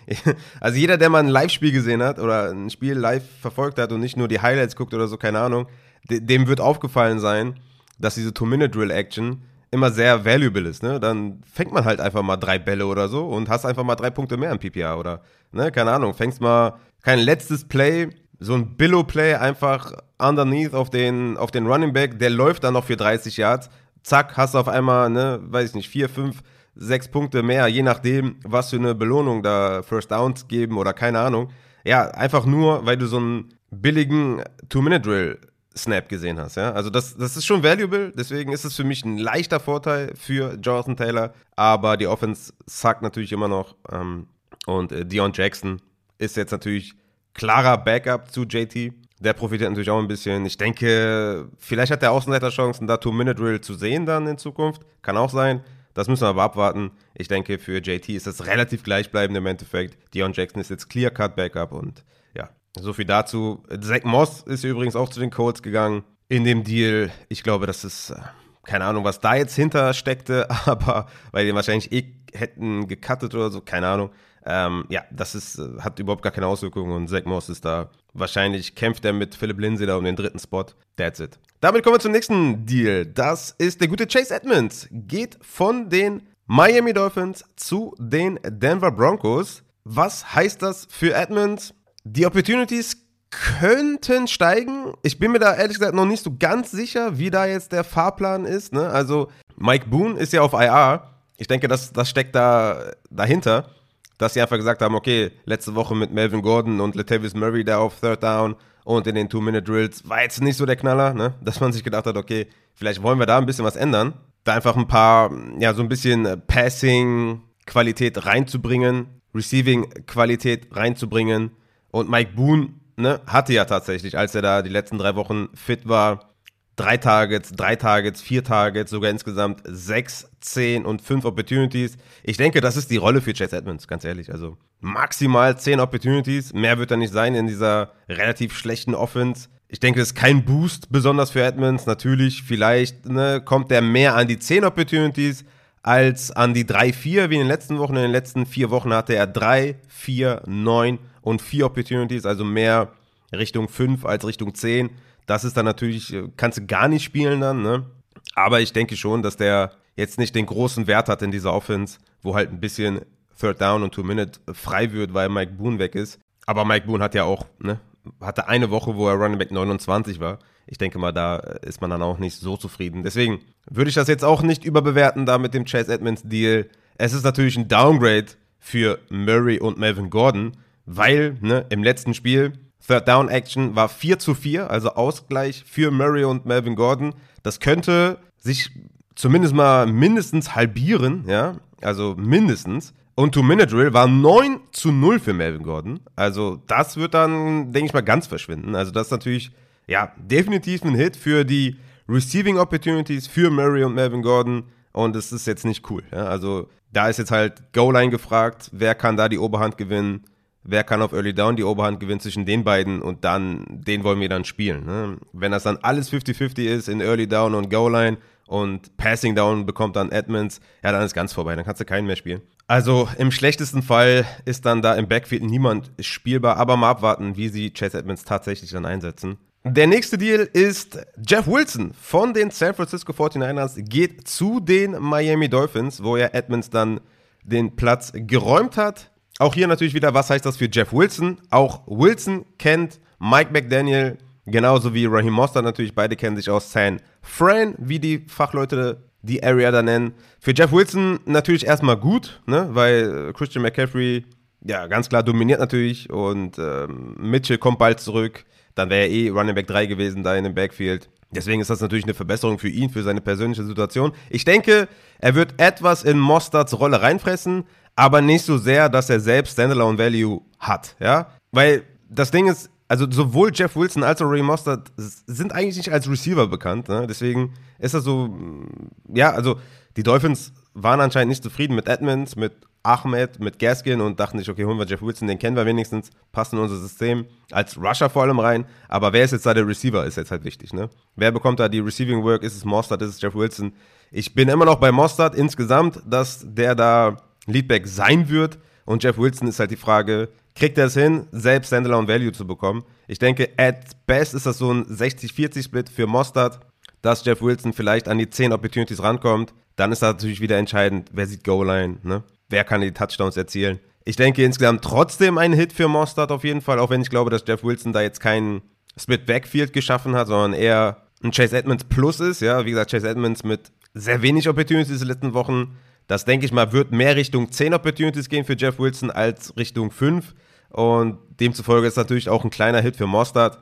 also 0.61 0.79
jeder, 0.79 0.97
der 0.97 1.11
mal 1.11 1.19
ein 1.19 1.29
Live-Spiel 1.29 1.73
gesehen 1.73 2.03
hat 2.03 2.19
oder 2.19 2.51
ein 2.51 2.71
Spiel 2.71 2.95
live 2.95 3.25
verfolgt 3.41 3.79
hat 3.79 3.93
und 3.93 4.01
nicht 4.01 4.17
nur 4.17 4.29
die 4.29 4.41
Highlights 4.41 4.77
guckt 4.77 4.95
oder 4.95 5.09
so, 5.09 5.17
keine 5.17 5.41
Ahnung, 5.41 5.67
dem 6.09 6.47
wird 6.47 6.61
aufgefallen 6.61 7.19
sein, 7.19 7.59
dass 7.99 8.15
diese 8.15 8.35
Two-Minute-Drill-Action 8.35 9.43
immer 9.71 9.91
sehr 9.91 10.25
valuable 10.25 10.69
ist, 10.69 10.83
ne? 10.83 11.01
Dann 11.01 11.43
fängt 11.53 11.73
man 11.73 11.85
halt 11.85 12.01
einfach 12.01 12.23
mal 12.23 12.37
drei 12.37 12.59
Bälle 12.59 12.87
oder 12.87 13.09
so 13.09 13.27
und 13.27 13.49
hast 13.49 13.65
einfach 13.67 13.83
mal 13.83 13.97
drei 13.97 14.11
Punkte 14.11 14.37
mehr 14.37 14.53
im 14.53 14.59
PPA 14.59 14.95
oder, 14.95 15.23
ne? 15.51 15.73
Keine 15.73 15.91
Ahnung, 15.91 16.15
fängst 16.15 16.41
mal 16.41 16.79
kein 17.03 17.19
letztes 17.19 17.65
Play, 17.65 18.11
so 18.39 18.55
ein 18.55 18.77
Billow-Play 18.77 19.35
einfach 19.35 19.93
underneath 20.19 20.75
auf 20.75 20.91
den, 20.91 21.37
auf 21.37 21.51
den 21.51 21.67
Running 21.67 21.93
Back, 21.93 22.19
der 22.19 22.31
läuft 22.31 22.65
dann 22.65 22.75
noch 22.75 22.85
für 22.85 22.97
30 22.97 23.37
Yards. 23.37 23.71
Zack, 24.03 24.37
hast 24.37 24.55
du 24.55 24.59
auf 24.59 24.69
einmal, 24.69 25.11
ne, 25.11 25.41
weiß 25.43 25.71
ich 25.71 25.75
nicht, 25.75 25.89
vier, 25.89 26.09
fünf, 26.09 26.43
sechs 26.75 27.09
Punkte 27.09 27.43
mehr, 27.43 27.69
je 27.69 27.83
nachdem, 27.83 28.37
was 28.45 28.71
für 28.71 28.77
eine 28.77 28.95
Belohnung 28.95 29.43
da 29.43 29.83
First 29.83 30.11
Downs 30.11 30.49
geben 30.49 30.77
oder 30.77 30.93
keine 30.93 31.21
Ahnung. 31.21 31.51
Ja, 31.85 32.11
einfach 32.11 32.47
nur, 32.47 32.85
weil 32.85 32.97
du 32.97 33.07
so 33.07 33.19
einen 33.19 33.55
billigen 33.71 34.43
Two-Minute-Drill 34.69 35.39
Snap 35.77 36.09
gesehen 36.09 36.39
hast. 36.39 36.57
Ja? 36.57 36.73
Also 36.73 36.91
das, 36.91 37.17
das 37.17 37.37
ist 37.37 37.47
schon 37.47 37.63
valuable, 37.63 38.13
deswegen 38.17 38.53
ist 38.53 38.65
es 38.65 38.77
für 38.77 38.85
mich 38.85 39.05
ein 39.05 39.19
leichter 39.19 39.61
Vorteil 39.61 40.13
für 40.17 40.57
Jonathan 40.61 40.97
Taylor, 40.97 41.35
aber 41.57 41.97
die 41.97 42.07
Offense 42.07 42.53
sagt 42.67 43.03
natürlich 43.03 43.33
immer 43.33 43.49
noch 43.49 43.75
ähm, 43.91 44.29
und 44.67 44.93
äh, 44.93 45.05
Dion 45.05 45.33
Jackson 45.35 45.81
ist 46.19 46.37
jetzt 46.37 46.53
natürlich 46.53 46.95
klarer 47.35 47.79
Backup 47.79 48.31
zu 48.31 48.45
JT. 48.45 48.93
Der 49.21 49.33
profitiert 49.33 49.71
natürlich 49.71 49.91
auch 49.91 49.99
ein 49.99 50.09
bisschen. 50.09 50.45
Ich 50.47 50.57
denke, 50.57 51.49
vielleicht 51.59 51.93
hat 51.93 52.03
er 52.03 52.13
Außenseiterchancen, 52.13 52.87
da 52.87 52.97
Two-Minute-Drill 52.97 53.61
zu 53.61 53.75
sehen 53.75 54.07
dann 54.07 54.27
in 54.27 54.39
Zukunft. 54.39 54.83
Kann 55.03 55.17
auch 55.17 55.31
sein. 55.31 55.63
Das 55.95 56.09
müssen 56.09 56.23
wir 56.23 56.29
aber 56.29 56.43
abwarten. 56.43 56.91
Ich 57.15 57.29
denke, 57.29 57.59
für 57.59 57.79
JT 57.79 58.09
ist 58.11 58.27
das 58.27 58.47
relativ 58.47 58.83
gleichbleibend 58.83 59.39
im 59.39 59.47
Endeffekt. 59.47 59.97
Dion 60.13 60.33
Jackson 60.33 60.61
ist 60.61 60.71
jetzt 60.71 60.89
Clear-Cut-Backup 60.91 61.73
und 61.73 62.05
ja, 62.37 62.51
so 62.79 62.93
viel 62.93 63.05
dazu. 63.05 63.63
Zach 63.81 64.03
Moss 64.03 64.43
ist 64.43 64.65
übrigens 64.65 64.97
auch 64.97 65.09
zu 65.09 65.21
den 65.21 65.31
Colts 65.31 65.63
gegangen 65.63 66.03
in 66.29 66.45
dem 66.45 66.65
Deal. 66.65 67.13
Ich 67.29 67.45
glaube, 67.45 67.67
das 67.67 67.85
ist 67.85 68.11
äh, 68.11 68.17
keine 68.65 68.85
Ahnung, 68.85 69.05
was 69.05 69.21
da 69.21 69.37
jetzt 69.37 69.55
hinter 69.55 69.95
steckte, 69.95 70.51
aber 70.67 71.07
weil 71.31 71.47
die 71.47 71.55
wahrscheinlich 71.55 71.93
eh 71.93 72.13
hätten 72.33 72.89
gecuttet 72.89 73.35
oder 73.35 73.51
so, 73.51 73.61
keine 73.61 73.87
Ahnung. 73.87 74.11
Ähm, 74.47 74.85
ja, 74.91 75.05
das 75.11 75.35
ist, 75.35 75.59
äh, 75.59 75.81
hat 75.81 75.99
überhaupt 75.99 76.23
gar 76.23 76.33
keine 76.33 76.47
Auswirkungen 76.47 76.93
und 76.93 77.09
Zach 77.09 77.25
Moss 77.25 77.49
ist 77.49 77.65
da. 77.65 77.91
Wahrscheinlich 78.13 78.75
kämpft 78.75 79.05
er 79.05 79.13
mit 79.13 79.35
Philip 79.35 79.59
Lindsay 79.59 79.87
da 79.87 79.97
um 79.97 80.05
den 80.05 80.17
dritten 80.17 80.39
Spot. 80.39 80.67
That's 80.97 81.21
it. 81.21 81.39
Damit 81.61 81.83
kommen 81.83 81.97
wir 81.97 82.01
zum 82.01 82.13
nächsten 82.13 82.67
Deal. 82.67 83.07
Das 83.07 83.55
ist 83.57 83.81
der 83.81 83.89
gute 83.89 84.07
Chase 84.07 84.35
Edmonds. 84.35 84.87
Geht 84.91 85.39
von 85.41 85.89
den 85.89 86.23
Miami 86.47 86.93
Dolphins 86.93 87.45
zu 87.57 87.95
den 87.99 88.39
Denver 88.47 88.93
Broncos. 88.93 89.63
Was 89.85 90.35
heißt 90.35 90.61
das 90.61 90.87
für 90.91 91.15
Edmonds? 91.15 91.73
Die 92.05 92.27
Opportunities 92.27 92.99
könnten 93.31 94.29
steigen. 94.29 94.93
Ich 95.03 95.19
bin 95.19 95.33
mir 95.33 95.39
da 95.39 95.55
ehrlich 95.55 95.79
gesagt 95.79 95.95
noch 95.95 96.05
nicht 96.05 96.23
so 96.23 96.37
ganz 96.39 96.71
sicher, 96.71 97.19
wie 97.19 97.31
da 97.31 97.47
jetzt 97.47 97.73
der 97.73 97.83
Fahrplan 97.83 98.45
ist. 98.45 98.73
Ne? 98.73 98.89
Also 98.89 99.31
Mike 99.57 99.89
Boone 99.89 100.19
ist 100.19 100.33
ja 100.33 100.43
auf 100.43 100.53
IR. 100.53 101.11
Ich 101.37 101.47
denke, 101.47 101.67
das, 101.67 101.93
das 101.93 102.09
steckt 102.09 102.35
da 102.35 102.93
dahinter, 103.11 103.71
dass 104.19 104.35
sie 104.35 104.43
einfach 104.43 104.57
gesagt 104.57 104.83
haben, 104.83 104.95
okay, 104.95 105.33
letzte 105.45 105.75
Woche 105.75 105.95
mit 105.95 106.13
Melvin 106.13 106.43
Gordon 106.43 106.81
und 106.81 106.95
Latavius 106.95 107.35
Murray 107.35 107.65
da 107.65 107.79
auf 107.79 108.01
Third 108.01 108.23
Down 108.23 108.57
und 108.85 109.07
in 109.07 109.15
den 109.15 109.29
Two-Minute-Drills 109.29 110.09
war 110.09 110.23
jetzt 110.23 110.43
nicht 110.43 110.57
so 110.57 110.67
der 110.67 110.77
Knaller, 110.77 111.15
ne? 111.15 111.35
dass 111.43 111.61
man 111.61 111.73
sich 111.73 111.83
gedacht 111.83 112.07
hat, 112.07 112.17
okay, 112.17 112.47
vielleicht 112.75 113.03
wollen 113.03 113.19
wir 113.19 113.27
da 113.27 113.39
ein 113.39 113.47
bisschen 113.47 113.65
was 113.65 113.77
ändern. 113.77 114.15
Da 114.45 114.55
einfach 114.55 114.77
ein 114.77 114.87
paar, 114.87 115.31
ja, 115.59 115.73
so 115.73 115.83
ein 115.83 115.89
bisschen 115.89 116.43
Passing-Qualität 116.47 118.27
reinzubringen, 118.27 119.07
Receiving-Qualität 119.35 120.69
reinzubringen. 120.77 121.53
Und 121.91 122.11
Mike 122.11 122.33
Boone 122.37 122.75
ne, 122.97 123.21
hatte 123.27 123.55
ja 123.55 123.65
tatsächlich, 123.65 124.19
als 124.19 124.35
er 124.35 124.43
da 124.43 124.63
die 124.63 124.71
letzten 124.71 124.99
drei 124.99 125.15
Wochen 125.17 125.49
fit 125.55 125.89
war, 125.89 126.34
drei 126.77 126.97
Targets, 126.97 127.53
drei 127.53 127.77
Targets, 127.77 128.21
vier 128.21 128.43
Targets, 128.45 128.91
sogar 128.91 129.11
insgesamt 129.11 129.63
sechs, 129.65 130.29
zehn 130.41 130.85
und 130.85 131.03
fünf 131.03 131.25
Opportunities. 131.25 131.97
Ich 132.23 132.37
denke, 132.37 132.61
das 132.61 132.77
ist 132.77 132.91
die 132.91 132.97
Rolle 132.97 133.21
für 133.21 133.33
Chase 133.33 133.57
Edmonds, 133.57 133.87
ganz 133.87 134.05
ehrlich. 134.05 134.33
Also 134.33 134.57
maximal 134.81 135.59
zehn 135.59 135.81
Opportunities. 135.81 136.53
Mehr 136.53 136.79
wird 136.79 136.91
da 136.91 136.97
nicht 136.97 137.13
sein 137.13 137.35
in 137.35 137.47
dieser 137.47 137.93
relativ 138.09 138.57
schlechten 138.57 138.95
Offense. 138.95 139.49
Ich 139.69 139.81
denke, 139.81 140.01
das 140.01 140.11
ist 140.11 140.15
kein 140.15 140.45
Boost 140.45 140.91
besonders 140.91 141.31
für 141.31 141.43
Edmonds. 141.43 141.87
Natürlich, 141.87 142.43
vielleicht 142.43 143.07
ne, 143.07 143.41
kommt 143.45 143.73
er 143.73 143.81
mehr 143.81 144.15
an 144.15 144.29
die 144.29 144.39
zehn 144.39 144.65
Opportunities 144.65 145.45
als 145.83 146.31
an 146.31 146.55
die 146.55 146.65
drei, 146.65 146.93
vier, 146.93 147.29
wie 147.31 147.35
in 147.35 147.41
den 147.41 147.49
letzten 147.49 147.79
Wochen. 147.79 147.97
In 147.97 148.03
den 148.03 148.11
letzten 148.11 148.47
vier 148.47 148.71
Wochen 148.71 148.93
hatte 148.93 149.15
er 149.15 149.27
drei, 149.27 149.77
vier, 149.89 150.43
neun 150.47 150.99
und 151.23 151.43
vier 151.43 151.67
Opportunities, 151.67 152.25
also 152.25 152.45
mehr 152.45 152.93
Richtung 153.33 153.69
fünf 153.69 154.05
als 154.05 154.27
Richtung 154.27 154.55
zehn. 154.55 154.91
Das 155.27 155.45
ist 155.45 155.57
dann 155.57 155.65
natürlich, 155.65 156.13
äh, 156.13 156.29
kannst 156.37 156.59
du 156.59 156.67
gar 156.67 156.89
nicht 156.89 157.05
spielen 157.05 157.41
dann, 157.41 157.63
ne? 157.63 157.87
Aber 158.35 158.61
ich 158.61 158.73
denke 158.73 158.97
schon, 158.97 159.23
dass 159.23 159.37
der 159.37 159.73
jetzt 159.97 160.19
nicht 160.19 160.35
den 160.35 160.47
großen 160.47 160.87
Wert 160.87 161.09
hat 161.09 161.23
in 161.23 161.31
dieser 161.31 161.53
Offense, 161.53 161.99
wo 162.23 162.35
halt 162.35 162.51
ein 162.51 162.61
bisschen 162.61 163.01
Third 163.39 163.61
Down 163.61 163.83
und 163.83 163.95
Two 163.95 164.03
Minute 164.03 164.41
frei 164.53 164.93
wird, 164.93 165.15
weil 165.15 165.29
Mike 165.29 165.53
Boone 165.53 165.79
weg 165.79 165.95
ist. 165.95 166.21
Aber 166.47 166.65
Mike 166.65 166.87
Boone 166.87 167.03
hat 167.03 167.15
ja 167.15 167.25
auch, 167.25 167.47
ne, 167.59 167.81
hatte 168.21 168.49
eine 168.49 168.71
Woche, 168.71 168.97
wo 168.97 169.09
er 169.09 169.15
Running 169.15 169.39
Back 169.39 169.51
29 169.51 170.21
war. 170.21 170.39
Ich 170.67 170.79
denke 170.79 170.99
mal, 170.99 171.13
da 171.13 171.37
ist 171.37 171.81
man 171.81 171.91
dann 171.91 172.03
auch 172.03 172.19
nicht 172.19 172.37
so 172.37 172.57
zufrieden. 172.57 173.03
Deswegen 173.03 173.41
würde 173.71 173.89
ich 173.89 173.95
das 173.95 174.09
jetzt 174.09 174.25
auch 174.25 174.43
nicht 174.43 174.65
überbewerten 174.65 175.27
da 175.27 175.39
mit 175.39 175.55
dem 175.55 175.65
Chase 175.65 175.93
Edmonds 175.93 176.23
Deal. 176.25 176.69
Es 176.97 177.13
ist 177.13 177.25
natürlich 177.25 177.57
ein 177.57 177.69
Downgrade 177.69 178.27
für 178.59 178.99
Murray 179.11 179.59
und 179.59 179.79
Melvin 179.79 180.11
Gordon, 180.11 180.57
weil 180.87 181.37
ne, 181.41 181.67
im 181.69 181.83
letzten 181.83 182.15
Spiel 182.15 182.53
Third 182.87 183.09
Down 183.09 183.29
Action 183.29 183.75
war 183.75 183.89
4 183.89 184.19
zu 184.19 184.35
4, 184.35 184.71
also 184.71 184.91
Ausgleich 184.91 185.65
für 185.67 185.91
Murray 185.91 186.25
und 186.25 186.47
Melvin 186.47 186.77
Gordon. 186.77 187.15
Das 187.43 187.61
könnte 187.61 188.19
sich 188.39 188.71
zumindest 189.15 189.55
mal 189.55 189.87
mindestens 189.87 190.55
halbieren, 190.55 191.25
ja, 191.27 191.57
also 191.81 192.15
mindestens. 192.17 192.93
Und 193.17 193.33
Two-Minute-Drill 193.33 193.95
war 193.95 194.09
9 194.09 194.59
zu 194.73 194.91
0 194.91 195.21
für 195.21 195.33
Melvin 195.33 195.63
Gordon. 195.63 196.01
Also 196.17 196.61
das 196.67 196.97
wird 196.97 197.15
dann, 197.15 197.73
denke 197.73 197.87
ich 197.87 197.93
mal, 197.93 198.03
ganz 198.03 198.27
verschwinden. 198.27 198.75
Also 198.75 198.91
das 198.91 199.07
ist 199.07 199.13
natürlich, 199.13 199.53
ja, 199.87 200.13
definitiv 200.17 200.83
ein 200.83 200.97
Hit 200.97 201.17
für 201.17 201.45
die 201.45 201.77
Receiving 202.09 202.59
Opportunities 202.59 203.29
für 203.29 203.51
Murray 203.51 203.85
und 203.85 203.95
Melvin 203.95 204.23
Gordon. 204.23 204.65
Und 204.93 205.15
es 205.15 205.33
ist 205.33 205.47
jetzt 205.47 205.65
nicht 205.65 205.89
cool. 205.91 206.03
Ja? 206.11 206.25
Also 206.25 206.69
da 206.93 207.09
ist 207.09 207.19
jetzt 207.19 207.31
halt 207.31 207.73
Goal-Line 207.73 208.11
gefragt, 208.11 208.69
wer 208.73 208.97
kann 208.97 209.17
da 209.17 209.29
die 209.29 209.39
Oberhand 209.39 209.79
gewinnen 209.79 210.25
wer 210.65 210.85
kann 210.85 211.03
auf 211.03 211.13
Early 211.13 211.35
Down 211.35 211.57
die 211.57 211.65
Oberhand 211.65 212.01
gewinnen 212.01 212.21
zwischen 212.21 212.47
den 212.47 212.65
beiden 212.65 213.03
und 213.03 213.25
dann, 213.25 213.65
den 213.69 214.03
wollen 214.03 214.21
wir 214.21 214.29
dann 214.29 214.45
spielen. 214.45 214.85
Ne? 214.87 215.19
Wenn 215.33 215.53
das 215.53 215.63
dann 215.63 215.79
alles 215.83 216.13
50-50 216.13 216.65
ist 216.65 216.89
in 216.89 217.01
Early 217.01 217.29
Down 217.29 217.55
und 217.55 217.71
Goal 217.71 217.93
Line 217.93 218.19
und 218.47 218.97
Passing 218.97 219.35
Down 219.35 219.67
bekommt 219.67 219.97
dann 219.97 220.11
Edmonds, 220.11 220.61
ja, 220.83 220.93
dann 220.93 221.03
ist 221.03 221.15
ganz 221.15 221.33
vorbei, 221.33 221.55
dann 221.55 221.65
kannst 221.65 221.81
du 221.81 221.85
keinen 221.85 222.07
mehr 222.07 222.17
spielen. 222.17 222.43
Also 222.67 223.09
im 223.19 223.31
schlechtesten 223.31 223.83
Fall 223.83 224.25
ist 224.45 224.65
dann 224.65 224.83
da 224.83 224.95
im 224.95 225.07
Backfield 225.07 225.43
niemand 225.43 225.93
spielbar, 226.01 226.57
aber 226.57 226.77
mal 226.77 226.91
abwarten, 226.91 227.37
wie 227.37 227.49
sie 227.49 227.71
Chase 227.71 227.99
Edmonds 227.99 228.25
tatsächlich 228.25 228.71
dann 228.71 228.87
einsetzen. 228.87 229.39
Der 229.67 229.87
nächste 229.87 230.19
Deal 230.19 230.49
ist 230.53 230.99
Jeff 231.27 231.47
Wilson 231.47 231.95
von 231.99 232.35
den 232.35 232.51
San 232.51 232.75
Francisco 232.75 233.13
49ers 233.13 233.81
geht 233.81 234.29
zu 234.29 234.61
den 234.61 234.93
Miami 235.01 235.49
Dolphins, 235.49 236.03
wo 236.03 236.19
ja 236.19 236.27
Edmonds 236.33 236.69
dann 236.69 237.01
den 237.45 237.75
Platz 237.75 238.13
geräumt 238.15 238.77
hat. 238.77 239.11
Auch 239.39 239.55
hier 239.55 239.67
natürlich 239.67 239.95
wieder, 239.95 240.15
was 240.15 240.31
heißt 240.31 240.47
das 240.47 240.57
für 240.57 240.69
Jeff 240.71 240.93
Wilson? 240.93 241.39
Auch 241.51 241.83
Wilson 241.87 242.45
kennt 242.59 243.01
Mike 243.19 243.51
McDaniel, 243.53 244.17
genauso 244.47 244.95
wie 244.95 245.07
Raheem 245.07 245.33
Mostert 245.33 245.65
natürlich. 245.65 245.95
Beide 245.95 246.15
kennen 246.15 246.37
sich 246.37 246.49
aus 246.51 246.71
San 246.71 247.01
Fran, 247.21 247.75
wie 247.79 247.99
die 247.99 248.25
Fachleute 248.29 249.03
die 249.23 249.43
Area 249.43 249.71
da 249.73 249.83
nennen. 249.83 250.13
Für 250.39 250.53
Jeff 250.55 250.71
Wilson 250.71 251.19
natürlich 251.25 251.67
erstmal 251.67 251.97
gut, 251.97 252.43
ne? 252.47 252.69
weil 252.73 253.33
Christian 253.33 253.63
McCaffrey 253.63 254.25
ja 254.61 254.87
ganz 254.87 255.09
klar 255.09 255.23
dominiert 255.23 255.61
natürlich 255.61 256.11
und 256.11 256.59
ähm, 256.59 257.17
Mitchell 257.19 257.59
kommt 257.59 257.79
bald 257.79 258.01
zurück. 258.01 258.45
Dann 258.75 258.91
wäre 258.91 259.07
er 259.07 259.11
eh 259.11 259.29
Running 259.31 259.55
Back 259.55 259.67
3 259.67 259.87
gewesen 259.87 260.23
da 260.23 260.37
in 260.37 260.45
dem 260.45 260.55
Backfield. 260.55 261.09
Deswegen 261.31 261.61
ist 261.61 261.71
das 261.71 261.81
natürlich 261.81 262.05
eine 262.05 262.15
Verbesserung 262.15 262.59
für 262.59 262.69
ihn, 262.69 262.91
für 262.91 263.03
seine 263.03 263.21
persönliche 263.21 263.65
Situation. 263.65 264.13
Ich 264.31 264.45
denke, 264.45 264.89
er 265.19 265.35
wird 265.35 265.55
etwas 265.59 266.05
in 266.05 266.19
Mostards 266.19 266.79
Rolle 266.79 267.03
reinfressen, 267.03 267.65
aber 267.97 268.21
nicht 268.21 268.45
so 268.45 268.59
sehr, 268.59 268.89
dass 268.89 269.11
er 269.11 269.21
selbst 269.21 269.53
Standalone 269.53 269.99
Value 269.99 270.41
hat, 270.59 270.97
ja? 270.99 271.29
Weil 271.53 271.83
das 272.09 272.31
Ding 272.31 272.49
ist, 272.49 272.71
also 272.89 273.11
sowohl 273.11 273.51
Jeff 273.55 273.77
Wilson 273.77 274.03
als 274.03 274.21
auch 274.21 274.27
Ray 274.27 274.43
Mostert 274.43 274.93
sind 274.97 275.53
eigentlich 275.53 275.77
nicht 275.77 275.93
als 275.93 276.09
Receiver 276.09 276.47
bekannt, 276.47 276.89
ne? 276.89 277.07
deswegen 277.09 277.55
ist 277.79 277.95
das 277.95 278.05
so, 278.05 278.29
mm, 278.29 278.91
ja, 279.15 279.31
also 279.31 279.59
die 279.97 280.03
Dolphins 280.03 280.53
waren 280.75 281.01
anscheinend 281.01 281.31
nicht 281.31 281.43
zufrieden 281.43 281.75
mit 281.75 281.89
Edmonds, 281.89 282.37
mit 282.37 282.53
Ahmed, 282.83 283.41
mit 283.41 283.59
Gaskin 283.59 284.01
und 284.03 284.21
dachten 284.21 284.39
sich, 284.39 284.51
okay, 284.51 284.65
holen 284.65 284.79
wir 284.79 284.87
Jeff 284.87 285.01
Wilson, 285.01 285.29
den 285.29 285.39
kennen 285.39 285.57
wir 285.57 285.65
wenigstens, 285.65 286.11
passt 286.33 286.53
in 286.53 286.59
unser 286.59 286.77
System, 286.77 287.25
als 287.51 287.79
Rusher 287.79 288.11
vor 288.11 288.23
allem 288.23 288.39
rein, 288.39 288.67
aber 288.89 289.13
wer 289.13 289.25
ist 289.25 289.31
jetzt 289.31 289.47
da 289.47 289.55
der 289.55 289.67
Receiver, 289.67 290.05
ist 290.05 290.17
jetzt 290.17 290.31
halt 290.31 290.45
wichtig, 290.45 290.73
ne? 290.75 290.91
Wer 291.17 291.33
bekommt 291.33 291.61
da 291.61 291.69
die 291.69 291.81
Receiving 291.81 292.23
Work, 292.23 292.43
ist 292.43 292.57
es 292.57 292.65
Mostert, 292.65 293.01
ist 293.01 293.11
es 293.11 293.21
Jeff 293.21 293.35
Wilson? 293.35 293.73
Ich 294.11 294.35
bin 294.35 294.49
immer 294.49 294.67
noch 294.67 294.77
bei 294.77 294.93
Mostert 294.93 295.35
insgesamt, 295.35 296.03
dass 296.07 296.45
der 296.45 296.75
da 296.75 297.17
Leadback 297.47 297.87
sein 297.87 298.29
wird. 298.29 298.59
Und 298.85 299.03
Jeff 299.03 299.19
Wilson 299.19 299.49
ist 299.49 299.61
halt 299.61 299.71
die 299.71 299.77
Frage, 299.77 300.29
kriegt 300.55 300.79
er 300.79 300.87
es 300.87 300.95
hin, 300.95 301.27
selbst 301.33 301.69
Standalone 301.69 302.09
Value 302.09 302.33
zu 302.33 302.47
bekommen? 302.47 302.85
Ich 303.07 303.19
denke, 303.19 303.51
at 303.57 304.07
best 304.07 304.35
ist 304.35 304.47
das 304.47 304.59
so 304.59 304.73
ein 304.73 304.85
60-40-Split 304.85 305.89
für 305.89 306.07
Mostard, 306.07 306.61
dass 307.03 307.25
Jeff 307.25 307.43
Wilson 307.43 307.73
vielleicht 307.73 308.09
an 308.09 308.19
die 308.19 308.29
10 308.29 308.53
Opportunities 308.53 309.03
rankommt. 309.03 309.55
Dann 309.77 309.93
ist 309.93 310.03
das 310.03 310.15
natürlich 310.15 310.41
wieder 310.41 310.59
entscheidend, 310.59 311.11
wer 311.13 311.27
sieht 311.27 311.45
Goal-Line, 311.45 311.99
ne? 312.03 312.23
wer 312.49 312.65
kann 312.65 312.81
die 312.81 312.93
Touchdowns 312.93 313.37
erzielen. 313.37 313.81
Ich 314.05 314.17
denke 314.17 314.45
insgesamt 314.45 314.85
trotzdem 314.85 315.39
ein 315.39 315.53
Hit 315.53 315.73
für 315.73 315.89
Mostard 315.89 316.31
auf 316.31 316.45
jeden 316.45 316.61
Fall, 316.61 316.79
auch 316.79 316.91
wenn 316.91 317.01
ich 317.01 317.11
glaube, 317.11 317.31
dass 317.31 317.45
Jeff 317.47 317.65
Wilson 317.65 317.93
da 317.93 318.03
jetzt 318.03 318.21
keinen 318.21 318.63
Split 318.99 319.27
Backfield 319.27 319.73
geschaffen 319.73 320.15
hat, 320.15 320.29
sondern 320.29 320.53
eher 320.53 321.09
ein 321.23 321.31
Chase 321.31 321.57
Edmonds 321.57 321.85
Plus 321.85 322.21
ist. 322.21 322.41
Ja, 322.41 322.65
wie 322.65 322.71
gesagt, 322.71 322.91
Chase 322.91 323.09
Edmonds 323.09 323.45
mit 323.45 323.73
sehr 323.95 324.23
wenig 324.23 324.49
Opportunities 324.49 324.93
in 324.93 324.99
den 324.99 325.09
letzten 325.09 325.35
Wochen 325.35 325.77
das 326.07 326.25
denke 326.25 326.47
ich 326.47 326.53
mal, 326.53 326.73
wird 326.73 326.93
mehr 326.93 327.17
Richtung 327.17 327.51
10 327.51 327.75
Opportunities 327.75 328.29
gehen 328.29 328.45
für 328.45 328.57
Jeff 328.57 328.79
Wilson 328.79 329.11
als 329.11 329.57
Richtung 329.57 329.91
5. 329.91 330.35
Und 330.71 331.19
demzufolge 331.41 331.87
ist 331.87 331.97
natürlich 331.97 332.29
auch 332.29 332.45
ein 332.45 332.51
kleiner 332.51 332.81
Hit 332.81 332.97
für 332.97 333.07
Mostard. 333.07 333.61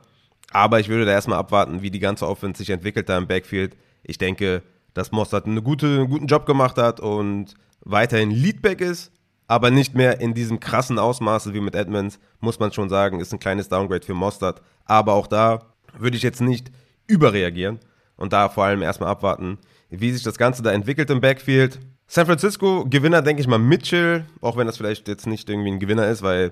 Aber 0.51 0.79
ich 0.79 0.89
würde 0.89 1.05
da 1.05 1.11
erstmal 1.11 1.39
abwarten, 1.39 1.81
wie 1.81 1.91
die 1.91 1.99
ganze 1.99 2.27
Offense 2.27 2.59
sich 2.59 2.69
entwickelt 2.69 3.09
da 3.09 3.17
im 3.17 3.27
Backfield. 3.27 3.75
Ich 4.03 4.17
denke, 4.17 4.61
dass 4.93 5.11
Mostard 5.11 5.47
eine 5.47 5.61
gute, 5.61 5.87
einen 5.87 6.09
guten 6.09 6.27
Job 6.27 6.45
gemacht 6.45 6.77
hat 6.77 6.99
und 6.99 7.55
weiterhin 7.81 8.31
Leadback 8.31 8.81
ist, 8.81 9.11
aber 9.47 9.71
nicht 9.71 9.95
mehr 9.95 10.21
in 10.21 10.33
diesem 10.33 10.59
krassen 10.59 10.99
Ausmaße 10.99 11.53
wie 11.53 11.59
mit 11.59 11.75
Edmonds, 11.75 12.19
muss 12.39 12.59
man 12.59 12.71
schon 12.71 12.89
sagen, 12.89 13.19
ist 13.19 13.33
ein 13.33 13.39
kleines 13.39 13.69
Downgrade 13.69 14.05
für 14.05 14.13
Mostard. 14.13 14.61
Aber 14.85 15.13
auch 15.13 15.27
da 15.27 15.59
würde 15.97 16.17
ich 16.17 16.23
jetzt 16.23 16.41
nicht 16.41 16.71
überreagieren 17.07 17.79
und 18.15 18.33
da 18.33 18.49
vor 18.49 18.65
allem 18.65 18.81
erstmal 18.81 19.09
abwarten, 19.09 19.57
wie 19.89 20.11
sich 20.11 20.23
das 20.23 20.37
Ganze 20.37 20.63
da 20.63 20.71
entwickelt 20.71 21.09
im 21.09 21.21
Backfield. 21.21 21.79
San 22.13 22.27
Francisco, 22.27 22.85
Gewinner, 22.87 23.23
denke 23.23 23.41
ich 23.41 23.47
mal, 23.47 23.57
Mitchell, 23.57 24.25
auch 24.39 24.55
wenn 24.55 24.67
das 24.67 24.77
vielleicht 24.77 25.07
jetzt 25.07 25.25
nicht 25.25 25.49
irgendwie 25.49 25.71
ein 25.71 25.79
Gewinner 25.79 26.07
ist, 26.09 26.21
weil 26.21 26.51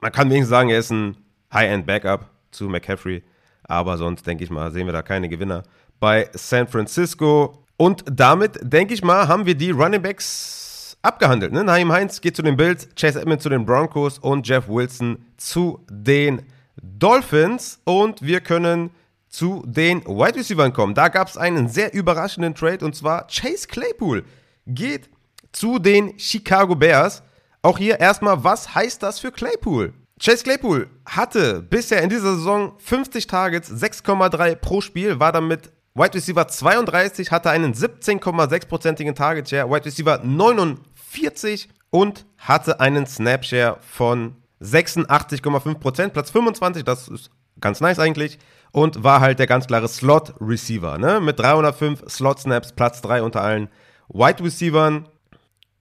man 0.00 0.12
kann 0.12 0.30
wenigstens 0.30 0.50
sagen, 0.50 0.68
er 0.68 0.78
ist 0.78 0.92
ein 0.92 1.16
High-End-Backup 1.52 2.30
zu 2.52 2.68
McCaffrey. 2.68 3.24
Aber 3.64 3.98
sonst, 3.98 4.24
denke 4.24 4.44
ich 4.44 4.50
mal, 4.50 4.70
sehen 4.70 4.86
wir 4.86 4.92
da 4.92 5.02
keine 5.02 5.28
Gewinner 5.28 5.64
bei 5.98 6.30
San 6.34 6.68
Francisco. 6.68 7.64
Und 7.76 8.04
damit, 8.08 8.60
denke 8.62 8.94
ich 8.94 9.02
mal, 9.02 9.26
haben 9.26 9.44
wir 9.44 9.56
die 9.56 9.72
Running 9.72 10.02
Backs 10.02 10.96
abgehandelt. 11.02 11.52
Ne? 11.52 11.64
Naheem 11.64 11.90
Heinz 11.90 12.20
geht 12.20 12.36
zu 12.36 12.42
den 12.42 12.56
Bills, 12.56 12.88
Chase 12.94 13.20
Edmonds 13.20 13.42
zu 13.42 13.48
den 13.48 13.66
Broncos 13.66 14.20
und 14.20 14.46
Jeff 14.46 14.68
Wilson 14.68 15.18
zu 15.36 15.84
den 15.90 16.42
Dolphins. 16.80 17.80
Und 17.82 18.22
wir 18.22 18.40
können 18.40 18.90
zu 19.28 19.64
den 19.66 20.06
Wide 20.06 20.38
Receivers 20.38 20.72
kommen. 20.72 20.94
Da 20.94 21.08
gab 21.08 21.26
es 21.26 21.36
einen 21.36 21.66
sehr 21.66 21.92
überraschenden 21.92 22.54
Trade 22.54 22.84
und 22.84 22.94
zwar 22.94 23.26
Chase 23.26 23.66
Claypool 23.66 24.22
geht 24.66 25.10
zu 25.52 25.78
den 25.78 26.18
Chicago 26.18 26.74
Bears. 26.74 27.22
Auch 27.62 27.78
hier 27.78 28.00
erstmal, 28.00 28.42
was 28.42 28.74
heißt 28.74 29.02
das 29.02 29.20
für 29.20 29.30
Claypool? 29.30 29.92
Chase 30.20 30.44
Claypool 30.44 30.88
hatte 31.04 31.62
bisher 31.62 32.02
in 32.02 32.08
dieser 32.08 32.36
Saison 32.36 32.74
50 32.78 33.26
Targets, 33.26 33.70
6,3 33.70 34.54
pro 34.54 34.80
Spiel, 34.80 35.18
war 35.18 35.32
damit 35.32 35.72
Wide 35.94 36.14
Receiver 36.14 36.46
32, 36.46 37.30
hatte 37.30 37.50
einen 37.50 37.74
17,6%igen 37.74 39.14
Target 39.14 39.48
Share, 39.48 39.68
Wide 39.68 39.84
Receiver 39.84 40.20
49 40.22 41.68
und 41.90 42.24
hatte 42.38 42.80
einen 42.80 43.06
Snap 43.06 43.44
Share 43.44 43.78
von 43.80 44.36
86,5%, 44.62 46.08
Platz 46.10 46.30
25, 46.30 46.84
das 46.84 47.08
ist 47.08 47.30
ganz 47.60 47.80
nice 47.80 47.98
eigentlich. 47.98 48.38
Und 48.70 49.04
war 49.04 49.20
halt 49.20 49.38
der 49.38 49.46
ganz 49.46 49.66
klare 49.66 49.86
Slot-Receiver, 49.86 50.96
ne? 50.96 51.20
Mit 51.20 51.38
305 51.38 52.04
Slot-Snaps, 52.08 52.72
Platz 52.72 53.02
3 53.02 53.22
unter 53.22 53.42
allen 53.42 53.68
Wide 54.12 54.42
Receivern. 54.42 55.08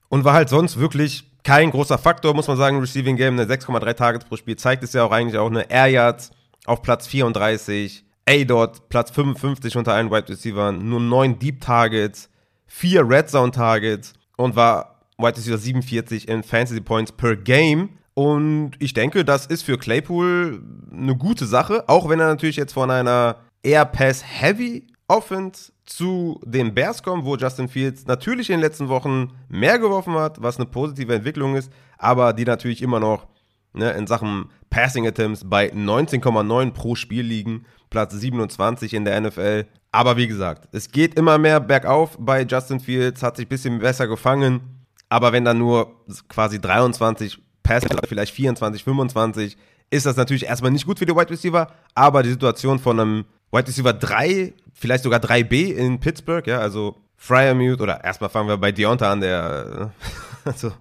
Und 0.09 0.25
war 0.25 0.33
halt 0.33 0.49
sonst 0.49 0.77
wirklich 0.77 1.31
kein 1.43 1.71
großer 1.71 1.97
Faktor, 1.97 2.33
muss 2.33 2.47
man 2.47 2.57
sagen, 2.57 2.79
Receiving 2.79 3.15
Game, 3.15 3.39
eine 3.39 3.51
6,3 3.51 3.93
Targets 3.93 4.25
pro 4.25 4.35
Spiel, 4.35 4.57
zeigt 4.57 4.83
es 4.83 4.93
ja 4.93 5.03
auch 5.03 5.11
eigentlich 5.11 5.37
auch 5.37 5.49
eine 5.49 5.69
Air 5.69 5.87
Yards 5.87 6.31
auf 6.65 6.81
Platz 6.81 7.07
34, 7.07 8.03
A-Dot 8.27 8.89
Platz 8.89 9.11
55 9.11 9.77
unter 9.77 9.93
allen 9.93 10.11
Wide 10.11 10.29
Receivers, 10.29 10.75
nur 10.79 10.99
9 10.99 11.39
Deep 11.39 11.61
Targets, 11.61 12.29
4 12.67 13.09
Red 13.09 13.29
Zone 13.29 13.51
Targets 13.51 14.13
und 14.37 14.55
war 14.55 14.99
Wide 15.17 15.37
Receiver 15.37 15.57
47 15.57 16.27
in 16.27 16.43
Fantasy 16.43 16.81
Points 16.81 17.11
per 17.11 17.35
Game. 17.35 17.89
Und 18.13 18.71
ich 18.79 18.93
denke, 18.93 19.23
das 19.25 19.45
ist 19.45 19.63
für 19.63 19.77
Claypool 19.77 20.61
eine 20.91 21.15
gute 21.15 21.45
Sache, 21.45 21.87
auch 21.87 22.09
wenn 22.09 22.19
er 22.19 22.27
natürlich 22.27 22.57
jetzt 22.57 22.73
von 22.73 22.91
einer 22.91 23.37
eher 23.63 23.85
Pass-Heavy 23.85 24.87
Offense 25.11 25.73
zu 25.85 26.39
den 26.45 26.73
Bears 26.73 27.03
kommen, 27.03 27.25
wo 27.25 27.35
Justin 27.35 27.67
Fields 27.67 28.07
natürlich 28.07 28.49
in 28.49 28.55
den 28.55 28.61
letzten 28.61 28.87
Wochen 28.87 29.33
mehr 29.49 29.77
geworfen 29.77 30.13
hat, 30.13 30.41
was 30.41 30.55
eine 30.55 30.67
positive 30.67 31.13
Entwicklung 31.13 31.57
ist, 31.57 31.69
aber 31.97 32.31
die 32.31 32.45
natürlich 32.45 32.81
immer 32.81 33.01
noch 33.01 33.27
ne, 33.73 33.91
in 33.91 34.07
Sachen 34.07 34.45
Passing 34.69 35.05
Attempts 35.05 35.43
bei 35.43 35.69
19,9 35.69 36.71
pro 36.71 36.95
Spiel 36.95 37.25
liegen, 37.25 37.65
Platz 37.89 38.13
27 38.13 38.93
in 38.93 39.03
der 39.03 39.19
NFL. 39.19 39.65
Aber 39.91 40.15
wie 40.15 40.27
gesagt, 40.27 40.69
es 40.71 40.89
geht 40.89 41.15
immer 41.15 41.37
mehr 41.37 41.59
bergauf 41.59 42.17
bei 42.17 42.43
Justin 42.43 42.79
Fields, 42.79 43.21
hat 43.21 43.35
sich 43.35 43.47
ein 43.47 43.49
bisschen 43.49 43.79
besser 43.79 44.07
gefangen, 44.07 44.61
aber 45.09 45.33
wenn 45.33 45.43
dann 45.43 45.57
nur 45.57 46.05
quasi 46.29 46.61
23 46.61 47.37
Pässe, 47.63 47.89
vielleicht 48.07 48.33
24, 48.33 48.81
25, 48.81 49.57
ist 49.89 50.05
das 50.05 50.15
natürlich 50.15 50.45
erstmal 50.45 50.71
nicht 50.71 50.85
gut 50.85 50.99
für 50.99 51.05
die 51.05 51.13
Wide 51.13 51.29
Receiver, 51.29 51.67
aber 51.95 52.23
die 52.23 52.29
Situation 52.29 52.79
von 52.79 52.97
einem 52.97 53.25
Wide 53.51 53.67
Receiver 53.67 53.93
3, 53.93 54.53
vielleicht 54.73 55.03
sogar 55.03 55.19
3B 55.19 55.73
in 55.73 55.99
Pittsburgh, 55.99 56.45
ja, 56.47 56.59
also 56.59 56.95
Fryermuth 57.17 57.81
oder 57.81 58.03
erstmal 58.03 58.29
fangen 58.29 58.47
wir 58.47 58.57
bei 58.57 58.71
Deonta 58.71 59.11
an, 59.11 59.21
der, 59.21 59.91
also, 60.45 60.71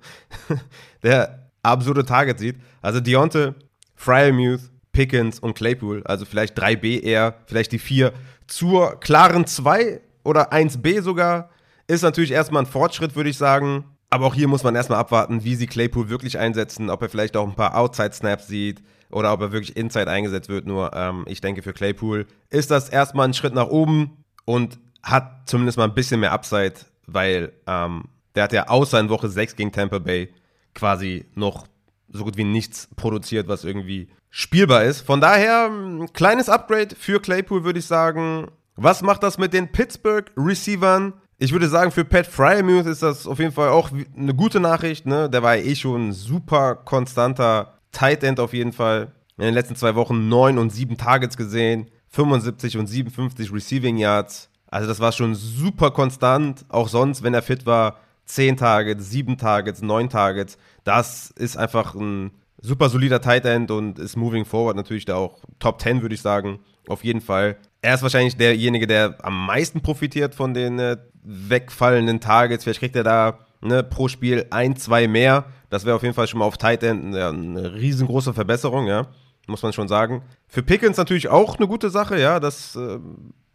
der 1.03 1.50
absurde 1.62 2.05
Target 2.05 2.39
sieht. 2.39 2.57
Also 2.81 3.00
Deonta, 3.00 3.55
Fryermuth, 3.95 4.71
Pickens 4.93 5.39
und 5.39 5.55
Claypool, 5.55 6.03
also 6.05 6.25
vielleicht 6.25 6.59
3B 6.59 7.03
eher, 7.03 7.35
vielleicht 7.47 7.73
die 7.73 7.79
4 7.79 8.12
zur 8.47 8.99
klaren 9.00 9.47
2 9.47 10.00
oder 10.25 10.53
1B 10.53 11.03
sogar, 11.03 11.50
ist 11.87 12.03
natürlich 12.03 12.31
erstmal 12.31 12.62
ein 12.62 12.71
Fortschritt, 12.71 13.17
würde 13.17 13.31
ich 13.31 13.37
sagen. 13.37 13.85
Aber 14.12 14.27
auch 14.27 14.35
hier 14.35 14.49
muss 14.49 14.65
man 14.65 14.75
erstmal 14.75 14.99
abwarten, 14.99 15.45
wie 15.45 15.55
sie 15.55 15.67
Claypool 15.67 16.09
wirklich 16.09 16.39
einsetzen, 16.39 16.91
ob 16.91 17.03
er 17.03 17.09
vielleicht 17.09 17.37
auch 17.37 17.47
ein 17.47 17.55
paar 17.55 17.77
Outside-Snaps 17.77 18.49
sieht 18.49 18.83
oder 19.11 19.33
ob 19.33 19.40
er 19.40 19.52
wirklich 19.52 19.76
Inside 19.76 20.11
eingesetzt 20.11 20.49
wird. 20.49 20.67
Nur 20.67 20.93
ähm, 20.95 21.25
ich 21.26 21.40
denke, 21.40 21.62
für 21.62 21.73
Claypool 21.73 22.26
ist 22.49 22.71
das 22.71 22.88
erstmal 22.88 23.29
ein 23.29 23.35
Schritt 23.35 23.55
nach 23.55 23.69
oben 23.69 24.25
und 24.45 24.79
hat 25.02 25.49
zumindest 25.49 25.79
mal 25.79 25.85
ein 25.85 25.95
bisschen 25.95 26.21
mehr 26.21 26.33
Upside, 26.33 26.75
weil 27.07 27.52
ähm, 27.67 28.05
der 28.35 28.45
hat 28.45 28.52
ja 28.52 28.69
außer 28.69 29.00
in 29.00 29.09
Woche 29.09 29.29
6 29.29 29.57
gegen 29.57 29.73
Tampa 29.73 29.99
Bay 29.99 30.33
quasi 30.75 31.26
noch 31.35 31.67
so 32.12 32.25
gut 32.25 32.37
wie 32.37 32.45
nichts 32.45 32.88
produziert, 32.97 33.49
was 33.49 33.64
irgendwie 33.64 34.09
spielbar 34.31 34.85
ist. 34.85 35.00
Von 35.00 35.21
daher, 35.21 35.69
ein 35.69 36.12
kleines 36.12 36.49
Upgrade 36.49 36.95
für 36.97 37.21
Claypool, 37.21 37.64
würde 37.64 37.79
ich 37.79 37.87
sagen. 37.87 38.49
Was 38.76 39.02
macht 39.02 39.23
das 39.23 39.38
mit 39.38 39.52
den 39.52 39.71
Pittsburgh 39.71 40.31
Receivern? 40.37 41.12
Ich 41.38 41.52
würde 41.52 41.69
sagen, 41.69 41.90
für 41.90 42.05
Pat 42.05 42.26
Fryermuth 42.26 42.87
ist 42.87 43.02
das 43.02 43.26
auf 43.26 43.39
jeden 43.39 43.52
Fall 43.52 43.71
auch 43.71 43.91
eine 44.17 44.34
gute 44.34 44.61
Nachricht. 44.61 45.06
Ne? 45.06 45.28
Der 45.28 45.43
war 45.43 45.56
ja 45.56 45.65
eh 45.65 45.75
schon 45.75 46.08
ein 46.08 46.13
super 46.13 46.76
konstanter 46.76 47.79
Tight 47.93 48.23
End 48.23 48.41
auf 48.41 48.53
jeden 48.53 48.73
Fall. 48.73 49.13
In 49.37 49.45
den 49.45 49.55
letzten 49.55 49.76
zwei 49.76 49.95
Wochen 49.95 50.29
9 50.29 50.59
und 50.59 50.71
7 50.71 50.97
Targets 50.99 51.37
gesehen, 51.37 51.91
75 52.09 52.76
und 52.76 52.87
57 52.87 53.53
Receiving 53.53 53.97
Yards. 53.97 54.50
Also 54.67 54.87
das 54.87 55.00
war 55.00 55.13
schon 55.13 55.35
super 55.35 55.91
konstant. 55.91 56.65
Auch 56.69 56.89
sonst, 56.89 57.23
wenn 57.23 57.35
er 57.35 57.43
fit 57.43 57.67
war, 57.67 57.97
10 58.26 58.59
Targets, 58.59 59.11
7 59.11 59.39
Targets, 59.39 59.83
9 59.83 60.09
Targets. 60.09 60.59
Das 60.85 61.31
ist 61.31 61.57
einfach 61.57 61.95
ein 61.95 62.33
super 62.61 62.89
solider 62.89 63.21
Tight 63.21 63.45
End 63.45 63.71
und 63.71 63.99
ist 63.99 64.17
moving 64.17 64.45
forward 64.45 64.76
natürlich 64.76 65.05
da 65.05 65.17
auch 65.17 65.39
Top 65.59 65.81
10, 65.81 66.03
würde 66.03 66.15
ich 66.15 66.21
sagen. 66.21 66.61
Auf 66.89 67.05
jeden 67.05 67.21
Fall. 67.21 67.57
Er 67.83 67.95
ist 67.95 68.03
wahrscheinlich 68.03 68.37
derjenige, 68.37 68.87
der 68.87 69.17
am 69.23 69.47
meisten 69.47 69.81
profitiert 69.81 70.35
von 70.35 70.55
den 70.55 70.79
äh, 70.79 70.97
wegfallenden 71.23 72.21
Targets. 72.21 72.65
Vielleicht 72.65 72.81
kriegt 72.81 72.97
er 72.97 73.05
da 73.05 73.39
ne, 73.63 73.83
pro 73.83 74.09
Spiel 74.09 74.47
ein, 74.50 74.76
zwei 74.76 75.09
mehr. 75.09 75.47
Das 75.71 75.85
wäre 75.85 75.97
auf 75.97 76.02
jeden 76.02 76.15
Fall 76.15 76.26
schon 76.26 76.41
mal 76.41 76.45
auf 76.45 76.59
Tight 76.59 76.83
End 76.83 77.15
ja, 77.15 77.30
eine 77.30 77.75
riesengroße 77.75 78.35
Verbesserung, 78.35 78.87
ja. 78.87 79.06
Muss 79.47 79.63
man 79.63 79.73
schon 79.73 79.89
sagen. 79.89 80.23
Für 80.49 80.63
Pickens 80.63 80.97
natürlich 80.97 81.28
auch 81.28 81.56
eine 81.56 81.67
gute 81.67 81.91
Sache, 81.91 82.21
ja, 82.21 82.39
dass 82.39 82.76
äh, 82.76 82.99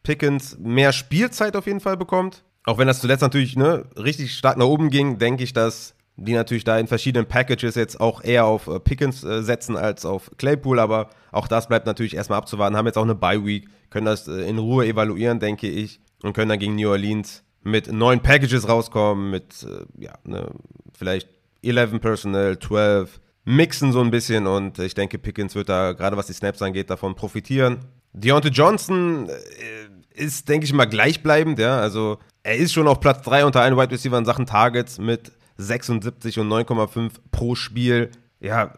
Pickens 0.02 0.58
mehr 0.58 0.92
Spielzeit 0.94 1.56
auf 1.56 1.68
jeden 1.68 1.80
Fall 1.80 1.98
bekommt. 1.98 2.44
Auch 2.64 2.78
wenn 2.78 2.88
das 2.88 3.02
zuletzt 3.02 3.22
natürlich 3.22 3.56
ne, 3.56 3.86
richtig 3.98 4.36
stark 4.36 4.58
nach 4.58 4.66
oben 4.66 4.90
ging, 4.90 5.20
denke 5.20 5.44
ich, 5.44 5.54
dass 5.54 5.94
die 6.18 6.34
natürlich 6.34 6.64
da 6.64 6.80
in 6.80 6.88
verschiedenen 6.88 7.28
Packages 7.28 7.76
jetzt 7.76 8.00
auch 8.00 8.24
eher 8.24 8.46
auf 8.46 8.68
äh, 8.68 8.80
Pickens 8.80 9.24
äh, 9.24 9.44
setzen 9.44 9.76
als 9.76 10.06
auf 10.06 10.32
Claypool, 10.38 10.80
aber 10.80 11.10
auch 11.32 11.48
das 11.48 11.68
bleibt 11.68 11.86
natürlich 11.86 12.16
erstmal 12.16 12.40
abzuwarten. 12.40 12.78
Haben 12.78 12.86
jetzt 12.86 12.98
auch 12.98 13.04
eine 13.04 13.16
Bye 13.16 13.46
Week, 13.46 13.68
können 13.90 14.06
das 14.06 14.28
äh, 14.28 14.48
in 14.48 14.58
Ruhe 14.58 14.88
evaluieren, 14.88 15.40
denke 15.40 15.68
ich, 15.68 16.00
und 16.24 16.34
können 16.34 16.50
dann 16.50 16.60
gegen 16.60 16.76
New 16.76 16.90
Orleans 16.90 17.44
mit 17.64 17.92
neuen 17.92 18.22
Packages 18.22 18.70
rauskommen, 18.70 19.32
mit 19.32 19.66
ja, 19.98 20.14
ne, 20.24 20.52
vielleicht 20.94 21.30
11 21.66 22.00
Personnel, 22.00 22.60
12, 22.60 23.20
mixen 23.46 23.92
so 23.92 24.02
ein 24.02 24.12
bisschen 24.12 24.48
und 24.48 24.80
ich 24.80 24.94
denke, 24.94 25.18
Pickens 25.18 25.56
wird 25.56 25.70
da, 25.70 25.94
gerade 25.94 26.18
was 26.18 26.28
die 26.28 26.34
Snaps 26.34 26.62
angeht, 26.62 26.90
davon 26.90 27.16
profitieren. 27.16 27.80
Deontay 28.14 28.50
Johnson 28.50 29.30
äh, 29.30 30.22
ist, 30.22 30.50
denke 30.50 30.66
ich 30.66 30.74
mal, 30.74 30.86
gleichbleibend, 30.86 31.60
ja, 31.60 31.80
also 31.80 32.18
er 32.44 32.58
ist 32.58 32.74
schon 32.74 32.88
auf 32.88 33.00
Platz 33.00 33.24
3 33.24 33.46
unter 33.46 33.62
allen 33.62 33.78
Wide 33.78 33.92
Receiver 33.92 34.18
in 34.18 34.26
Sachen 34.26 34.46
Targets 34.46 34.98
mit 34.98 35.32
76 35.58 36.40
und 36.40 36.50
9,5 36.50 37.12
pro 37.32 37.56
Spiel. 37.56 38.12
Ja, 38.40 38.74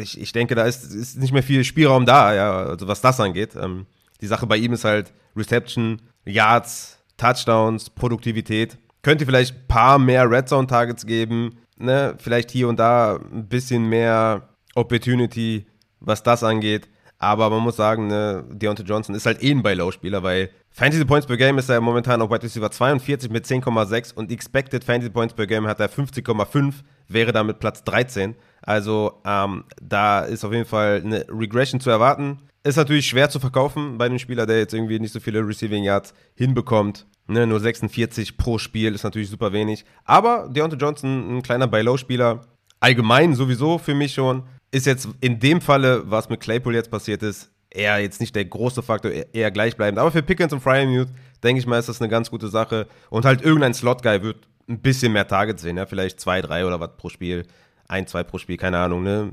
ich, 0.00 0.20
ich 0.20 0.32
denke, 0.32 0.54
da 0.54 0.64
ist, 0.64 0.94
ist 0.94 1.18
nicht 1.18 1.32
mehr 1.32 1.42
viel 1.42 1.64
Spielraum 1.64 2.06
da, 2.06 2.34
ja, 2.34 2.52
also 2.64 2.88
was 2.88 3.00
das 3.00 3.20
angeht. 3.20 3.56
Ähm, 3.56 3.86
die 4.20 4.26
Sache 4.26 4.46
bei 4.46 4.56
ihm 4.56 4.72
ist 4.72 4.84
halt 4.84 5.12
Reception, 5.36 6.00
Yards, 6.24 6.98
Touchdowns, 7.16 7.90
Produktivität. 7.90 8.78
Könnte 9.02 9.26
vielleicht 9.26 9.54
ein 9.54 9.66
paar 9.68 9.98
mehr 9.98 10.30
Red 10.30 10.48
Zone 10.48 10.66
Targets 10.66 11.04
geben, 11.04 11.58
ne? 11.76 12.14
Vielleicht 12.18 12.50
hier 12.50 12.68
und 12.68 12.78
da 12.78 13.16
ein 13.16 13.48
bisschen 13.48 13.88
mehr 13.88 14.48
Opportunity, 14.74 15.66
was 16.00 16.22
das 16.22 16.42
angeht. 16.42 16.88
Aber 17.18 17.48
man 17.48 17.60
muss 17.60 17.76
sagen, 17.76 18.08
ne, 18.08 18.44
Deontay 18.50 18.82
Johnson 18.82 19.14
ist 19.14 19.24
halt 19.24 19.42
eh 19.42 19.50
ein 19.50 19.62
Buy-Low-Spieler, 19.62 20.22
weil 20.22 20.50
Fantasy 20.70 21.04
Points 21.04 21.26
per 21.26 21.36
Game 21.36 21.56
ist 21.58 21.68
er 21.68 21.80
momentan 21.80 22.20
auf 22.20 22.30
Wide 22.30 22.42
Receiver 22.42 22.70
42 22.70 23.30
mit 23.30 23.46
10,6 23.46 24.12
und 24.14 24.30
Expected 24.32 24.84
Fantasy 24.84 25.10
Points 25.10 25.32
per 25.32 25.46
Game 25.46 25.66
hat 25.66 25.80
er 25.80 25.88
50,5, 25.88 26.74
wäre 27.08 27.32
damit 27.32 27.60
Platz 27.60 27.84
13. 27.84 28.34
Also 28.64 29.20
ähm, 29.24 29.64
da 29.80 30.20
ist 30.20 30.44
auf 30.44 30.52
jeden 30.52 30.64
Fall 30.64 31.02
eine 31.04 31.26
Regression 31.28 31.80
zu 31.80 31.90
erwarten. 31.90 32.40
Ist 32.62 32.76
natürlich 32.76 33.06
schwer 33.06 33.28
zu 33.28 33.40
verkaufen 33.40 33.98
bei 33.98 34.06
einem 34.06 34.18
Spieler, 34.18 34.46
der 34.46 34.58
jetzt 34.58 34.72
irgendwie 34.72 34.98
nicht 34.98 35.12
so 35.12 35.20
viele 35.20 35.46
Receiving 35.46 35.84
Yards 35.84 36.14
hinbekommt. 36.34 37.06
Ne, 37.26 37.46
nur 37.46 37.58
46 37.58 38.36
pro 38.36 38.58
Spiel 38.58 38.94
ist 38.94 39.02
natürlich 39.02 39.30
super 39.30 39.52
wenig. 39.52 39.84
Aber 40.04 40.48
Deontay 40.50 40.76
Johnson, 40.76 41.38
ein 41.38 41.42
kleiner 41.42 41.66
Buy-Low-Spieler, 41.66 42.46
allgemein 42.80 43.34
sowieso 43.34 43.78
für 43.78 43.94
mich 43.94 44.12
schon, 44.12 44.42
ist 44.70 44.86
jetzt 44.86 45.08
in 45.20 45.40
dem 45.40 45.62
Falle, 45.62 46.02
was 46.10 46.28
mit 46.28 46.40
Claypool 46.40 46.74
jetzt 46.74 46.90
passiert 46.90 47.22
ist, 47.22 47.50
eher 47.70 47.98
jetzt 47.98 48.20
nicht 48.20 48.34
der 48.34 48.44
große 48.44 48.82
Faktor, 48.82 49.10
eher 49.10 49.50
gleichbleibend. 49.50 49.98
Aber 49.98 50.10
für 50.10 50.22
Pickens 50.22 50.52
und 50.52 50.60
Fryermuth, 50.60 51.08
denke 51.42 51.60
ich 51.60 51.66
mal, 51.66 51.78
ist 51.78 51.88
das 51.88 52.00
eine 52.00 52.10
ganz 52.10 52.30
gute 52.30 52.48
Sache. 52.48 52.88
Und 53.08 53.24
halt 53.24 53.42
irgendein 53.42 53.72
Slot-Guy 53.72 54.22
wird 54.22 54.46
ein 54.68 54.80
bisschen 54.80 55.12
mehr 55.12 55.26
Targets 55.26 55.62
sehen, 55.62 55.76
ja, 55.76 55.86
vielleicht 55.86 56.20
zwei, 56.20 56.42
drei 56.42 56.66
oder 56.66 56.78
was 56.80 56.96
pro 56.96 57.08
Spiel. 57.08 57.46
Ein, 57.94 58.06
zwei 58.06 58.24
pro 58.24 58.38
Spiel, 58.38 58.56
keine 58.56 58.78
Ahnung, 58.78 59.02
ne? 59.02 59.30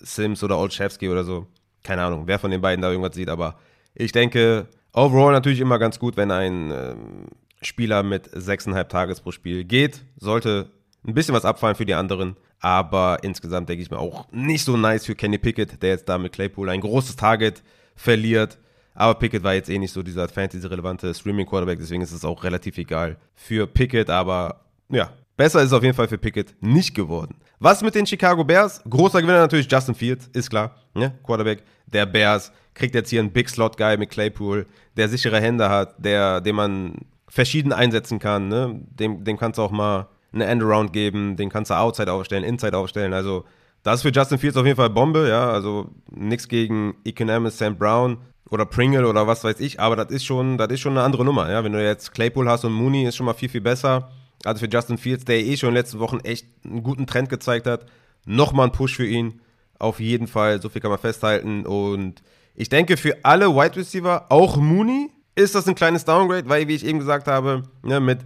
Sims 0.00 0.42
oder 0.42 0.58
Olszewski 0.58 1.08
oder 1.08 1.24
so 1.24 1.46
keine 1.82 2.02
Ahnung, 2.02 2.26
wer 2.26 2.38
von 2.38 2.50
den 2.50 2.60
beiden 2.60 2.82
da 2.82 2.90
irgendwas 2.90 3.14
sieht, 3.14 3.28
aber 3.28 3.56
ich 3.94 4.12
denke, 4.12 4.68
overall 4.92 5.32
natürlich 5.32 5.60
immer 5.60 5.78
ganz 5.78 5.98
gut, 5.98 6.16
wenn 6.16 6.30
ein 6.30 6.70
ähm, 6.70 7.26
Spieler 7.60 8.02
mit 8.02 8.28
6,5 8.28 8.88
Tages 8.88 9.20
pro 9.20 9.32
Spiel 9.32 9.64
geht. 9.64 10.04
Sollte 10.16 10.70
ein 11.06 11.14
bisschen 11.14 11.34
was 11.34 11.44
abfallen 11.44 11.76
für 11.76 11.86
die 11.86 11.94
anderen, 11.94 12.36
aber 12.60 13.18
insgesamt 13.22 13.68
denke 13.68 13.82
ich 13.82 13.90
mir 13.90 13.98
auch 13.98 14.30
nicht 14.30 14.64
so 14.64 14.76
nice 14.76 15.06
für 15.06 15.14
Kenny 15.14 15.38
Pickett, 15.38 15.82
der 15.82 15.90
jetzt 15.90 16.08
da 16.08 16.18
mit 16.18 16.32
Claypool 16.32 16.68
ein 16.70 16.80
großes 16.80 17.16
Target 17.16 17.62
verliert. 17.94 18.58
Aber 18.94 19.14
Pickett 19.14 19.42
war 19.42 19.54
jetzt 19.54 19.70
eh 19.70 19.78
nicht 19.78 19.92
so 19.92 20.02
dieser 20.02 20.28
Fantasy-relevante 20.28 21.14
Streaming-Quarterback, 21.14 21.78
deswegen 21.78 22.02
ist 22.02 22.12
es 22.12 22.24
auch 22.24 22.44
relativ 22.44 22.76
egal 22.76 23.16
für 23.34 23.66
Pickett, 23.66 24.10
aber 24.10 24.60
ja, 24.90 25.10
besser 25.36 25.60
ist 25.60 25.66
es 25.66 25.72
auf 25.72 25.82
jeden 25.82 25.94
Fall 25.94 26.08
für 26.08 26.18
Pickett 26.18 26.54
nicht 26.60 26.94
geworden. 26.94 27.36
Was 27.58 27.82
mit 27.82 27.94
den 27.94 28.06
Chicago 28.06 28.44
Bears? 28.44 28.82
Großer 28.88 29.22
Gewinner 29.22 29.38
natürlich 29.38 29.70
Justin 29.70 29.94
Fields, 29.94 30.28
ist 30.32 30.50
klar. 30.50 30.74
Ne? 30.94 31.14
Quarterback 31.24 31.62
der 31.86 32.06
Bears 32.06 32.52
kriegt 32.74 32.94
jetzt 32.94 33.10
hier 33.10 33.20
einen 33.20 33.32
Big 33.32 33.48
Slot 33.48 33.76
Guy 33.76 33.96
mit 33.96 34.10
Claypool, 34.10 34.66
der 34.96 35.08
sichere 35.08 35.40
Hände 35.40 35.68
hat, 35.68 35.94
der, 35.98 36.40
den 36.40 36.56
man 36.56 36.94
verschieden 37.28 37.72
einsetzen 37.72 38.18
kann. 38.18 38.48
Ne? 38.48 38.80
Dem, 38.90 39.24
dem 39.24 39.36
kannst 39.38 39.58
du 39.58 39.62
auch 39.62 39.70
mal 39.70 40.08
eine 40.32 40.46
Endaround 40.46 40.92
geben, 40.92 41.36
den 41.36 41.50
kannst 41.50 41.70
du 41.70 41.74
Outside 41.74 42.10
aufstellen, 42.12 42.44
Inside 42.44 42.76
aufstellen. 42.76 43.12
Also 43.12 43.44
Das 43.82 43.96
ist 43.96 44.02
für 44.02 44.12
Justin 44.12 44.38
Fields 44.38 44.56
auf 44.56 44.64
jeden 44.64 44.76
Fall 44.76 44.90
Bombe, 44.90 45.28
ja. 45.28 45.50
Also 45.50 45.88
nichts 46.10 46.48
gegen 46.48 46.94
Economist, 47.04 47.58
Sam 47.58 47.76
Brown 47.76 48.18
oder 48.50 48.64
Pringle 48.64 49.06
oder 49.06 49.26
was 49.26 49.44
weiß 49.44 49.60
ich, 49.60 49.80
aber 49.80 49.96
das 49.96 50.10
ist 50.10 50.24
schon, 50.24 50.56
das 50.58 50.70
ist 50.70 50.80
schon 50.80 50.92
eine 50.92 51.02
andere 51.02 51.24
Nummer, 51.24 51.50
ja. 51.50 51.64
Wenn 51.64 51.72
du 51.72 51.82
jetzt 51.82 52.12
Claypool 52.14 52.48
hast 52.48 52.64
und 52.64 52.72
Mooney 52.72 53.06
ist 53.06 53.16
schon 53.16 53.26
mal 53.26 53.34
viel, 53.34 53.48
viel 53.48 53.60
besser. 53.60 54.10
Also 54.44 54.64
für 54.64 54.70
Justin 54.70 54.98
Fields, 54.98 55.24
der 55.24 55.40
eh 55.40 55.56
schon 55.56 55.70
in 55.70 55.74
den 55.74 55.82
letzten 55.82 55.98
Wochen 55.98 56.20
echt 56.20 56.46
einen 56.64 56.82
guten 56.82 57.06
Trend 57.06 57.28
gezeigt 57.28 57.66
hat, 57.66 57.86
nochmal 58.24 58.66
ein 58.66 58.72
Push 58.72 58.96
für 58.96 59.06
ihn. 59.06 59.40
Auf 59.78 60.00
jeden 60.00 60.26
Fall, 60.26 60.60
so 60.62 60.68
viel 60.68 60.80
kann 60.80 60.90
man 60.90 61.00
festhalten. 61.00 61.66
Und 61.66 62.22
ich 62.54 62.68
denke, 62.68 62.96
für 62.96 63.16
alle 63.24 63.54
Wide 63.54 63.76
Receiver, 63.76 64.26
auch 64.28 64.56
Mooney, 64.56 65.10
ist 65.34 65.54
das 65.54 65.66
ein 65.66 65.74
kleines 65.74 66.04
Downgrade, 66.04 66.48
weil, 66.48 66.68
wie 66.68 66.74
ich 66.74 66.84
eben 66.84 66.98
gesagt 66.98 67.26
habe, 67.26 67.62
ne, 67.82 68.00
mit 68.00 68.20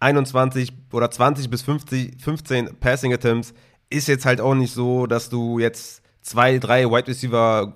21 0.00 0.72
oder 0.92 1.10
20 1.10 1.50
bis 1.50 1.62
50, 1.62 2.22
15 2.22 2.76
Passing 2.80 3.12
Attempts 3.12 3.54
ist 3.90 4.08
jetzt 4.08 4.26
halt 4.26 4.40
auch 4.40 4.54
nicht 4.54 4.72
so, 4.72 5.06
dass 5.06 5.28
du 5.28 5.58
jetzt 5.58 6.02
zwei, 6.22 6.58
drei 6.58 6.90
Wide 6.90 7.08
Receiver 7.08 7.74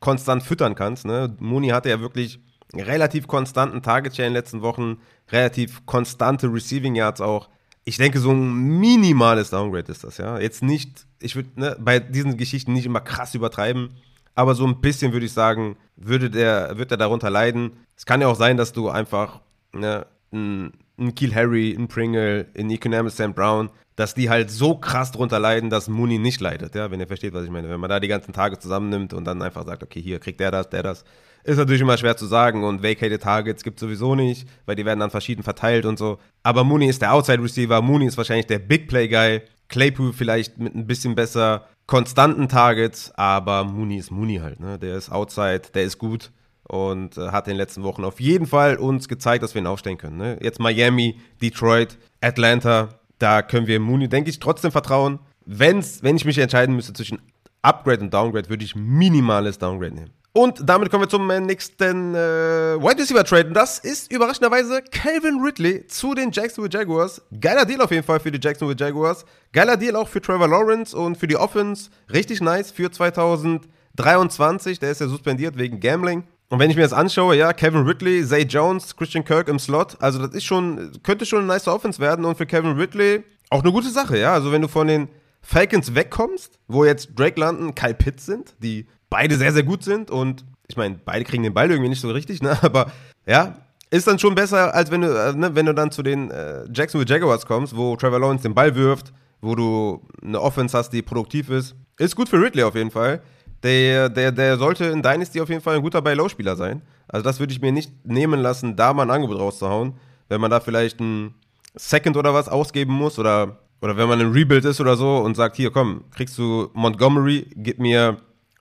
konstant 0.00 0.42
füttern 0.42 0.74
kannst. 0.74 1.04
Ne? 1.04 1.34
Mooney 1.40 1.68
hatte 1.68 1.88
ja 1.88 2.00
wirklich 2.00 2.40
relativ 2.74 3.26
konstanten 3.26 3.82
Target 3.82 4.16
Share 4.16 4.26
in 4.26 4.32
den 4.32 4.38
letzten 4.40 4.62
Wochen, 4.62 4.98
relativ 5.30 5.84
konstante 5.86 6.52
Receiving 6.52 6.94
Yards 6.94 7.20
auch. 7.20 7.48
Ich 7.84 7.96
denke, 7.96 8.20
so 8.20 8.32
ein 8.32 8.78
minimales 8.78 9.50
Downgrade 9.50 9.90
ist 9.90 10.04
das, 10.04 10.18
ja. 10.18 10.38
Jetzt 10.38 10.62
nicht, 10.62 11.06
ich 11.20 11.36
würde 11.36 11.48
ne, 11.56 11.76
bei 11.80 12.00
diesen 12.00 12.36
Geschichten 12.36 12.72
nicht 12.74 12.86
immer 12.86 13.00
krass 13.00 13.34
übertreiben, 13.34 13.90
aber 14.34 14.54
so 14.54 14.66
ein 14.66 14.80
bisschen 14.80 15.12
würde 15.12 15.26
ich 15.26 15.32
sagen, 15.32 15.76
würde 15.96 16.30
der, 16.30 16.76
wird 16.76 16.90
er 16.90 16.96
darunter 16.98 17.30
leiden. 17.30 17.72
Es 17.96 18.04
kann 18.06 18.20
ja 18.20 18.28
auch 18.28 18.36
sein, 18.36 18.56
dass 18.56 18.72
du 18.72 18.90
einfach 18.90 19.40
ne, 19.72 20.06
ein, 20.32 20.72
ein 20.98 21.14
Kiel 21.14 21.34
Harry, 21.34 21.74
ein 21.76 21.88
Pringle, 21.88 22.46
ein 22.56 22.70
Economist 22.70 23.16
Sam 23.16 23.32
Brown, 23.32 23.70
dass 23.96 24.14
die 24.14 24.30
halt 24.30 24.50
so 24.50 24.76
krass 24.76 25.10
drunter 25.10 25.40
leiden, 25.40 25.70
dass 25.70 25.88
Mooney 25.88 26.18
nicht 26.18 26.40
leidet, 26.40 26.74
ja, 26.74 26.90
wenn 26.90 27.00
ihr 27.00 27.08
versteht, 27.08 27.34
was 27.34 27.44
ich 27.44 27.50
meine. 27.50 27.68
Wenn 27.68 27.80
man 27.80 27.90
da 27.90 27.98
die 27.98 28.06
ganzen 28.06 28.32
Tage 28.32 28.58
zusammennimmt 28.58 29.12
und 29.12 29.24
dann 29.24 29.42
einfach 29.42 29.64
sagt, 29.64 29.82
okay, 29.82 30.00
hier 30.00 30.20
kriegt 30.20 30.38
der 30.38 30.52
das, 30.52 30.70
der 30.70 30.84
das, 30.84 31.04
ist 31.48 31.56
natürlich 31.56 31.80
immer 31.80 31.96
schwer 31.96 32.16
zu 32.16 32.26
sagen 32.26 32.62
und 32.62 32.82
vacated 32.82 33.22
Targets 33.22 33.64
gibt 33.64 33.78
es 33.78 33.80
sowieso 33.80 34.14
nicht, 34.14 34.46
weil 34.66 34.76
die 34.76 34.84
werden 34.84 35.00
dann 35.00 35.10
verschieden 35.10 35.42
verteilt 35.42 35.86
und 35.86 35.98
so. 35.98 36.18
Aber 36.42 36.62
Mooney 36.62 36.88
ist 36.88 37.00
der 37.00 37.14
Outside 37.14 37.42
Receiver, 37.42 37.80
Mooney 37.80 38.06
ist 38.06 38.18
wahrscheinlich 38.18 38.46
der 38.46 38.58
Big 38.58 38.86
Play 38.86 39.08
Guy, 39.08 39.40
Claypool 39.68 40.12
vielleicht 40.12 40.58
mit 40.58 40.74
ein 40.74 40.86
bisschen 40.86 41.14
besser 41.14 41.66
konstanten 41.86 42.48
Targets, 42.48 43.12
aber 43.16 43.64
Mooney 43.64 43.96
ist 43.96 44.10
Mooney 44.10 44.36
halt, 44.36 44.60
ne? 44.60 44.78
Der 44.78 44.96
ist 44.96 45.10
Outside, 45.10 45.62
der 45.72 45.84
ist 45.84 45.96
gut 45.96 46.30
und 46.64 47.16
äh, 47.16 47.28
hat 47.30 47.46
in 47.46 47.54
den 47.54 47.58
letzten 47.58 47.82
Wochen 47.82 48.04
auf 48.04 48.20
jeden 48.20 48.46
Fall 48.46 48.76
uns 48.76 49.08
gezeigt, 49.08 49.42
dass 49.42 49.54
wir 49.54 49.62
ihn 49.62 49.66
aufstellen 49.66 49.96
können. 49.96 50.18
Ne? 50.18 50.38
Jetzt 50.42 50.60
Miami, 50.60 51.18
Detroit, 51.40 51.96
Atlanta, 52.20 52.90
da 53.18 53.40
können 53.40 53.66
wir 53.66 53.80
Mooney, 53.80 54.08
denke 54.08 54.28
ich, 54.28 54.38
trotzdem 54.38 54.70
vertrauen. 54.70 55.18
Wenn's, 55.46 56.02
wenn 56.02 56.16
ich 56.16 56.26
mich 56.26 56.36
entscheiden 56.36 56.76
müsste 56.76 56.92
zwischen 56.92 57.20
Upgrade 57.62 58.02
und 58.02 58.12
Downgrade, 58.12 58.50
würde 58.50 58.64
ich 58.64 58.76
minimales 58.76 59.58
Downgrade 59.58 59.94
nehmen. 59.94 60.10
Und 60.32 60.60
damit 60.62 60.90
kommen 60.90 61.04
wir 61.04 61.08
zum 61.08 61.28
äh, 61.30 61.40
nächsten 61.40 62.14
äh, 62.14 62.76
Wide 62.78 63.00
Receiver 63.00 63.24
Trade. 63.24 63.48
Und 63.48 63.54
das 63.54 63.78
ist 63.78 64.12
überraschenderweise 64.12 64.82
Calvin 64.82 65.40
Ridley 65.40 65.86
zu 65.86 66.14
den 66.14 66.30
Jacksonville 66.30 66.72
Jaguars. 66.72 67.22
Geiler 67.40 67.64
Deal 67.64 67.80
auf 67.80 67.90
jeden 67.90 68.04
Fall 68.04 68.20
für 68.20 68.30
die 68.30 68.38
Jacksonville 68.40 68.78
Jaguars. 68.78 69.24
Geiler 69.52 69.76
Deal 69.76 69.96
auch 69.96 70.08
für 70.08 70.20
Trevor 70.20 70.48
Lawrence 70.48 70.96
und 70.96 71.16
für 71.16 71.26
die 71.26 71.36
Offense. 71.36 71.90
Richtig 72.12 72.40
nice 72.40 72.70
für 72.70 72.90
2023. 72.90 74.78
Der 74.78 74.90
ist 74.90 75.00
ja 75.00 75.08
suspendiert 75.08 75.58
wegen 75.58 75.80
Gambling. 75.80 76.24
Und 76.50 76.58
wenn 76.60 76.70
ich 76.70 76.76
mir 76.76 76.82
das 76.82 76.92
anschaue, 76.92 77.36
ja, 77.36 77.52
Kevin 77.52 77.86
Ridley, 77.86 78.24
Zay 78.24 78.42
Jones, 78.42 78.96
Christian 78.96 79.24
Kirk 79.24 79.48
im 79.48 79.58
Slot, 79.58 79.96
also 80.00 80.18
das 80.18 80.34
ist 80.34 80.44
schon, 80.44 80.92
könnte 81.02 81.26
schon 81.26 81.40
eine 81.40 81.48
nice 81.48 81.68
Offense 81.68 82.00
werden 82.00 82.24
und 82.24 82.38
für 82.38 82.46
Kevin 82.46 82.72
Ridley 82.72 83.22
auch 83.50 83.62
eine 83.62 83.72
gute 83.72 83.90
Sache, 83.90 84.18
ja. 84.18 84.32
Also 84.32 84.50
wenn 84.52 84.62
du 84.62 84.68
von 84.68 84.86
den 84.86 85.08
Falcons 85.42 85.94
wegkommst, 85.94 86.58
wo 86.66 86.84
jetzt 86.84 87.10
Drake 87.18 87.38
London, 87.38 87.74
Kyle 87.74 87.94
Pitts 87.94 88.26
sind, 88.26 88.54
die 88.60 88.86
beide 89.10 89.36
sehr, 89.36 89.52
sehr 89.52 89.62
gut 89.62 89.82
sind 89.82 90.10
und 90.10 90.44
ich 90.68 90.76
meine, 90.76 91.00
beide 91.04 91.24
kriegen 91.24 91.42
den 91.42 91.54
Ball 91.54 91.70
irgendwie 91.70 91.88
nicht 91.88 92.00
so 92.00 92.10
richtig, 92.10 92.42
ne? 92.42 92.58
Aber 92.62 92.92
ja, 93.26 93.56
ist 93.90 94.06
dann 94.06 94.18
schon 94.18 94.34
besser, 94.34 94.74
als 94.74 94.90
wenn 94.90 95.00
du, 95.00 95.08
äh, 95.08 95.32
ne, 95.32 95.54
wenn 95.54 95.66
du 95.66 95.74
dann 95.74 95.90
zu 95.90 96.02
den 96.02 96.30
äh, 96.30 96.64
Jacksonville 96.72 97.08
Jaguars 97.08 97.46
kommst, 97.46 97.76
wo 97.76 97.96
Trevor 97.96 98.20
Lawrence 98.20 98.42
den 98.42 98.54
Ball 98.54 98.74
wirft, 98.74 99.12
wo 99.40 99.54
du 99.54 100.02
eine 100.22 100.40
Offense 100.40 100.76
hast, 100.76 100.90
die 100.90 101.02
produktiv 101.02 101.48
ist. 101.50 101.74
Ist 101.98 102.16
gut 102.16 102.28
für 102.28 102.40
Ridley 102.40 102.62
auf 102.62 102.74
jeden 102.74 102.90
Fall. 102.90 103.22
Der, 103.62 104.08
der, 104.08 104.30
der 104.30 104.56
sollte 104.56 104.84
in 104.86 105.02
Dynasty 105.02 105.40
auf 105.40 105.48
jeden 105.48 105.62
Fall 105.62 105.76
ein 105.76 105.82
guter 105.82 106.02
Buy-Low-Spieler 106.02 106.54
sein. 106.54 106.82
Also 107.08 107.24
das 107.24 107.40
würde 107.40 107.52
ich 107.52 107.60
mir 107.60 107.72
nicht 107.72 107.92
nehmen 108.04 108.40
lassen, 108.40 108.76
da 108.76 108.92
mal 108.92 109.02
ein 109.02 109.10
Angebot 109.10 109.38
rauszuhauen. 109.38 109.94
Wenn 110.28 110.40
man 110.40 110.50
da 110.50 110.60
vielleicht 110.60 111.00
ein 111.00 111.34
Second 111.74 112.16
oder 112.16 112.34
was 112.34 112.48
ausgeben 112.48 112.92
muss 112.92 113.18
oder, 113.18 113.58
oder 113.80 113.96
wenn 113.96 114.08
man 114.08 114.20
ein 114.20 114.32
Rebuild 114.32 114.64
ist 114.64 114.80
oder 114.80 114.96
so 114.96 115.18
und 115.18 115.34
sagt, 115.34 115.56
hier 115.56 115.70
komm, 115.70 116.04
kriegst 116.14 116.36
du 116.38 116.68
Montgomery, 116.74 117.46
gib 117.56 117.78
mir 117.78 118.18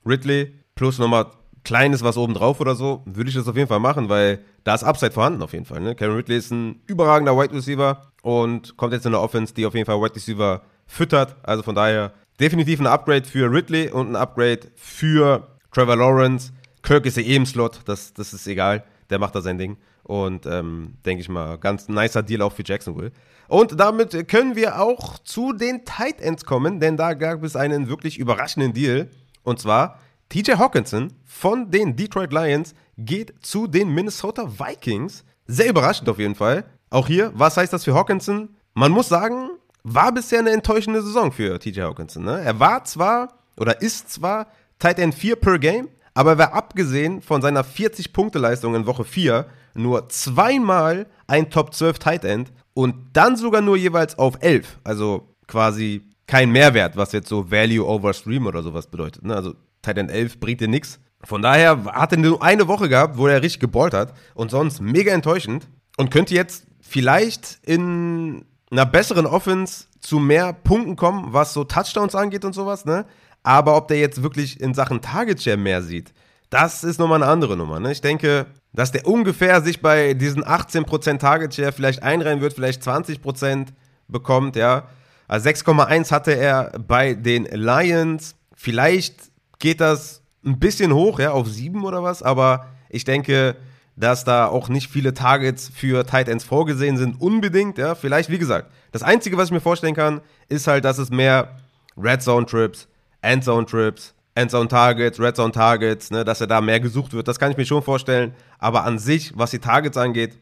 Ridley 0.08 0.54
plus 0.76 1.00
nochmal 1.00 1.28
kleines 1.64 2.02
was 2.02 2.18
oben 2.18 2.34
drauf 2.34 2.62
oder 2.62 2.76
so, 2.76 3.02
würde 3.06 3.30
ich 3.30 3.36
das 3.36 3.48
auf 3.48 3.58
jeden 3.58 3.68
Fall 3.68 3.82
machen, 3.82 4.08
weil 4.08 4.40
da 4.64 4.74
ist 4.74 4.84
Upside 4.84 5.12
vorhanden 5.12 5.42
auf 5.42 5.52
jeden 5.52 5.66
Fall. 5.66 5.82
Ne? 5.82 5.96
Karen 5.96 6.16
Ridley 6.16 6.38
ist 6.38 6.52
ein 6.52 6.82
überragender 6.88 7.38
Wide 7.38 7.54
Receiver 7.54 8.08
und 8.22 8.78
kommt 8.78 8.94
jetzt 8.94 9.06
in 9.06 9.14
eine 9.14 9.22
Offense, 9.22 9.54
die 9.54 9.66
auf 9.66 9.74
jeden 9.74 9.86
Fall 9.86 10.02
Wide 10.02 10.16
Receiver 10.16 10.62
füttert. 10.86 11.36
Also 11.44 11.64
von 11.64 11.76
daher 11.76 12.14
definitiv 12.40 12.80
ein 12.80 12.88
Upgrade 12.88 13.26
für 13.26 13.52
Ridley 13.52 13.90
und 13.90 14.12
ein 14.12 14.16
Upgrade 14.16 14.62
für 14.76 15.48
Trevor 15.74 15.98
Lawrence. 15.98 16.54
Kirk 16.84 17.06
ist 17.06 17.18
ja 17.18 17.24
eh 17.24 17.36
im 17.36 17.46
Slot, 17.46 17.82
das, 17.86 18.14
das 18.14 18.34
ist 18.34 18.48
egal. 18.48 18.84
Der 19.10 19.20
macht 19.20 19.36
da 19.36 19.42
sein 19.42 19.58
Ding. 19.58 19.78
Und 20.04 20.46
ähm, 20.46 20.94
denke 21.06 21.22
ich 21.22 21.28
mal, 21.28 21.58
ganz 21.58 21.90
nicer 21.90 22.24
Deal 22.24 22.42
auch 22.42 22.54
für 22.54 22.64
Jacksonville. 22.66 23.12
Und 23.50 23.78
damit 23.80 24.28
können 24.30 24.56
wir 24.56 24.80
auch 24.80 25.20
zu 25.20 25.52
den 25.54 25.84
Tight 25.84 26.22
Ends 26.22 26.46
kommen, 26.46 26.80
denn 26.80 26.96
da 26.96 27.14
gab 27.14 27.44
es 27.44 27.56
einen 27.56 27.90
wirklich 27.90 28.18
überraschenden 28.18 28.74
Deal. 28.74 29.10
Und 29.48 29.62
zwar 29.62 29.98
TJ 30.28 30.56
Hawkinson 30.58 31.14
von 31.24 31.72
den 31.72 31.96
Detroit 31.96 32.34
Lions 32.34 32.76
geht 32.98 33.34
zu 33.46 33.66
den 33.66 33.88
Minnesota 33.94 34.46
Vikings. 34.60 35.24
Sehr 35.46 35.70
überraschend 35.70 36.10
auf 36.10 36.20
jeden 36.20 36.36
Fall. 36.36 36.66
Auch 36.90 37.08
hier, 37.08 37.32
was 37.34 37.56
heißt 37.56 37.72
das 37.72 37.86
für 37.86 37.94
Hawkinson? 37.94 38.50
Man 38.74 38.92
muss 38.92 39.08
sagen, 39.08 39.52
war 39.84 40.12
bisher 40.12 40.40
eine 40.40 40.50
enttäuschende 40.50 41.02
Saison 41.02 41.32
für 41.32 41.58
TJ 41.60 41.80
Hawkinson. 41.80 42.26
Ne? 42.26 42.42
Er 42.42 42.60
war 42.60 42.84
zwar 42.84 43.36
oder 43.56 43.82
ist 43.82 44.12
zwar 44.12 44.48
Tight 44.80 45.00
End 45.00 45.16
4 45.16 45.38
per 45.38 45.60
Game, 45.60 45.88
aber 46.14 46.32
er 46.32 46.38
war 46.40 46.54
abgesehen 46.54 47.22
von 47.22 47.42
seiner 47.42 47.64
40-Punkte-Leistung 47.64 48.76
in 48.76 48.86
Woche 48.86 49.06
4 49.06 49.46
nur 49.76 50.10
zweimal 50.10 51.08
ein 51.26 51.50
Top 51.50 51.74
12 51.74 52.00
Tight 52.00 52.26
End 52.26 52.52
und 52.74 52.96
dann 53.14 53.38
sogar 53.38 53.62
nur 53.62 53.78
jeweils 53.78 54.20
auf 54.20 54.40
11. 54.42 54.80
Also 54.84 55.34
quasi 55.48 56.07
kein 56.28 56.52
Mehrwert, 56.52 56.98
was 56.98 57.14
jetzt 57.14 57.30
so 57.30 57.50
Value 57.50 57.86
over 57.86 58.14
Stream 58.14 58.46
oder 58.46 58.62
sowas 58.62 58.88
bedeutet. 58.88 59.24
Ne? 59.24 59.36
Also 59.36 59.56
Tight 59.82 59.98
End 59.98 60.12
11 60.12 60.40
bringt 60.40 60.62
dir 60.62 60.68
nichts. 60.68 61.00
Von 61.24 61.42
daher 61.42 61.84
hat 61.86 62.12
er 62.12 62.20
nur 62.20 62.44
eine 62.44 62.68
Woche 62.68 62.90
gehabt, 62.90 63.18
wo 63.18 63.28
er 63.28 63.42
richtig 63.42 63.62
geballt 63.62 63.94
hat 63.94 64.14
und 64.36 64.52
sonst 64.52 64.82
mega 64.82 65.12
enttäuschend 65.12 65.68
und 65.98 66.12
könnte 66.12 66.36
jetzt 66.36 66.68
vielleicht 66.82 67.60
in 67.64 68.46
einer 68.70 68.86
besseren 68.86 69.26
Offense 69.26 69.86
zu 70.00 70.20
mehr 70.20 70.54
Punkten 70.54 70.96
kommen, 70.96 71.34
was 71.34 71.54
so 71.54 71.64
Touchdowns 71.64 72.14
angeht 72.14 72.46
und 72.46 72.54
sowas, 72.54 72.86
ne? 72.86 73.06
Aber 73.44 73.78
ob 73.78 73.88
der 73.88 73.98
jetzt 73.98 74.22
wirklich 74.22 74.60
in 74.60 74.74
Sachen 74.74 75.02
Target 75.02 75.42
Share 75.42 75.58
mehr 75.58 75.82
sieht, 75.82 76.14
das 76.50 76.84
ist 76.84 77.00
nochmal 77.00 77.24
eine 77.24 77.32
andere 77.32 77.56
Nummer. 77.56 77.80
Ne? 77.80 77.92
Ich 77.92 78.02
denke, 78.02 78.48
dass 78.74 78.92
der 78.92 79.08
ungefähr 79.08 79.62
sich 79.62 79.82
bei 79.82 80.14
diesen 80.14 80.44
18% 80.44 81.18
Target 81.18 81.54
Share 81.54 81.72
vielleicht 81.72 82.04
einreihen 82.04 82.42
wird, 82.42 82.54
vielleicht 82.54 82.84
20% 82.84 83.68
bekommt, 84.08 84.56
ja. 84.56 84.88
Also 85.28 85.50
6,1 85.50 86.12
hatte 86.12 86.32
er 86.32 86.72
bei 86.80 87.14
den 87.14 87.46
Lions. 87.46 88.36
Vielleicht 88.56 89.16
geht 89.60 89.82
das 89.82 90.22
ein 90.46 90.60
bisschen 90.60 90.94
hoch, 90.94 91.20
ja, 91.20 91.32
auf 91.32 91.48
7 91.48 91.84
oder 91.84 92.04
was, 92.04 92.24
aber 92.24 92.68
ich 92.90 93.04
denke, 93.04 93.56
dass 93.96 94.24
da 94.24 94.48
auch 94.48 94.70
nicht 94.70 94.90
viele 94.90 95.14
Targets 95.14 95.70
für 95.74 96.06
Tight 96.06 96.30
Ends 96.30 96.44
vorgesehen 96.44 96.98
sind, 96.98 97.20
unbedingt, 97.20 97.78
ja. 97.78 97.96
Vielleicht, 97.96 98.30
wie 98.30 98.38
gesagt, 98.38 98.72
das 98.92 99.04
Einzige, 99.04 99.38
was 99.38 99.46
ich 99.46 99.52
mir 99.52 99.60
vorstellen 99.60 99.96
kann, 99.96 100.22
ist 100.50 100.68
halt, 100.68 100.86
dass 100.86 101.00
es 101.00 101.10
mehr 101.10 101.58
Red 101.98 102.22
Zone 102.22 102.46
Trips, 102.46 102.88
End 103.22 103.44
Zone 103.44 103.66
Trips, 103.66 104.14
End 104.36 104.52
Zone 104.52 104.68
Targets, 104.68 105.20
Red 105.20 105.36
Zone 105.36 105.52
Targets, 105.52 106.12
ne, 106.12 106.24
dass 106.24 106.42
er 106.42 106.48
da 106.48 106.62
mehr 106.62 106.80
gesucht 106.80 107.14
wird. 107.14 107.28
Das 107.28 107.40
kann 107.40 107.52
ich 107.52 107.58
mir 107.58 107.66
schon 107.66 107.82
vorstellen. 107.82 108.36
Aber 108.60 108.84
an 108.84 109.00
sich, 109.00 109.34
was 109.36 109.50
die 109.50 109.60
Targets 109.60 109.98
angeht, 109.98 110.38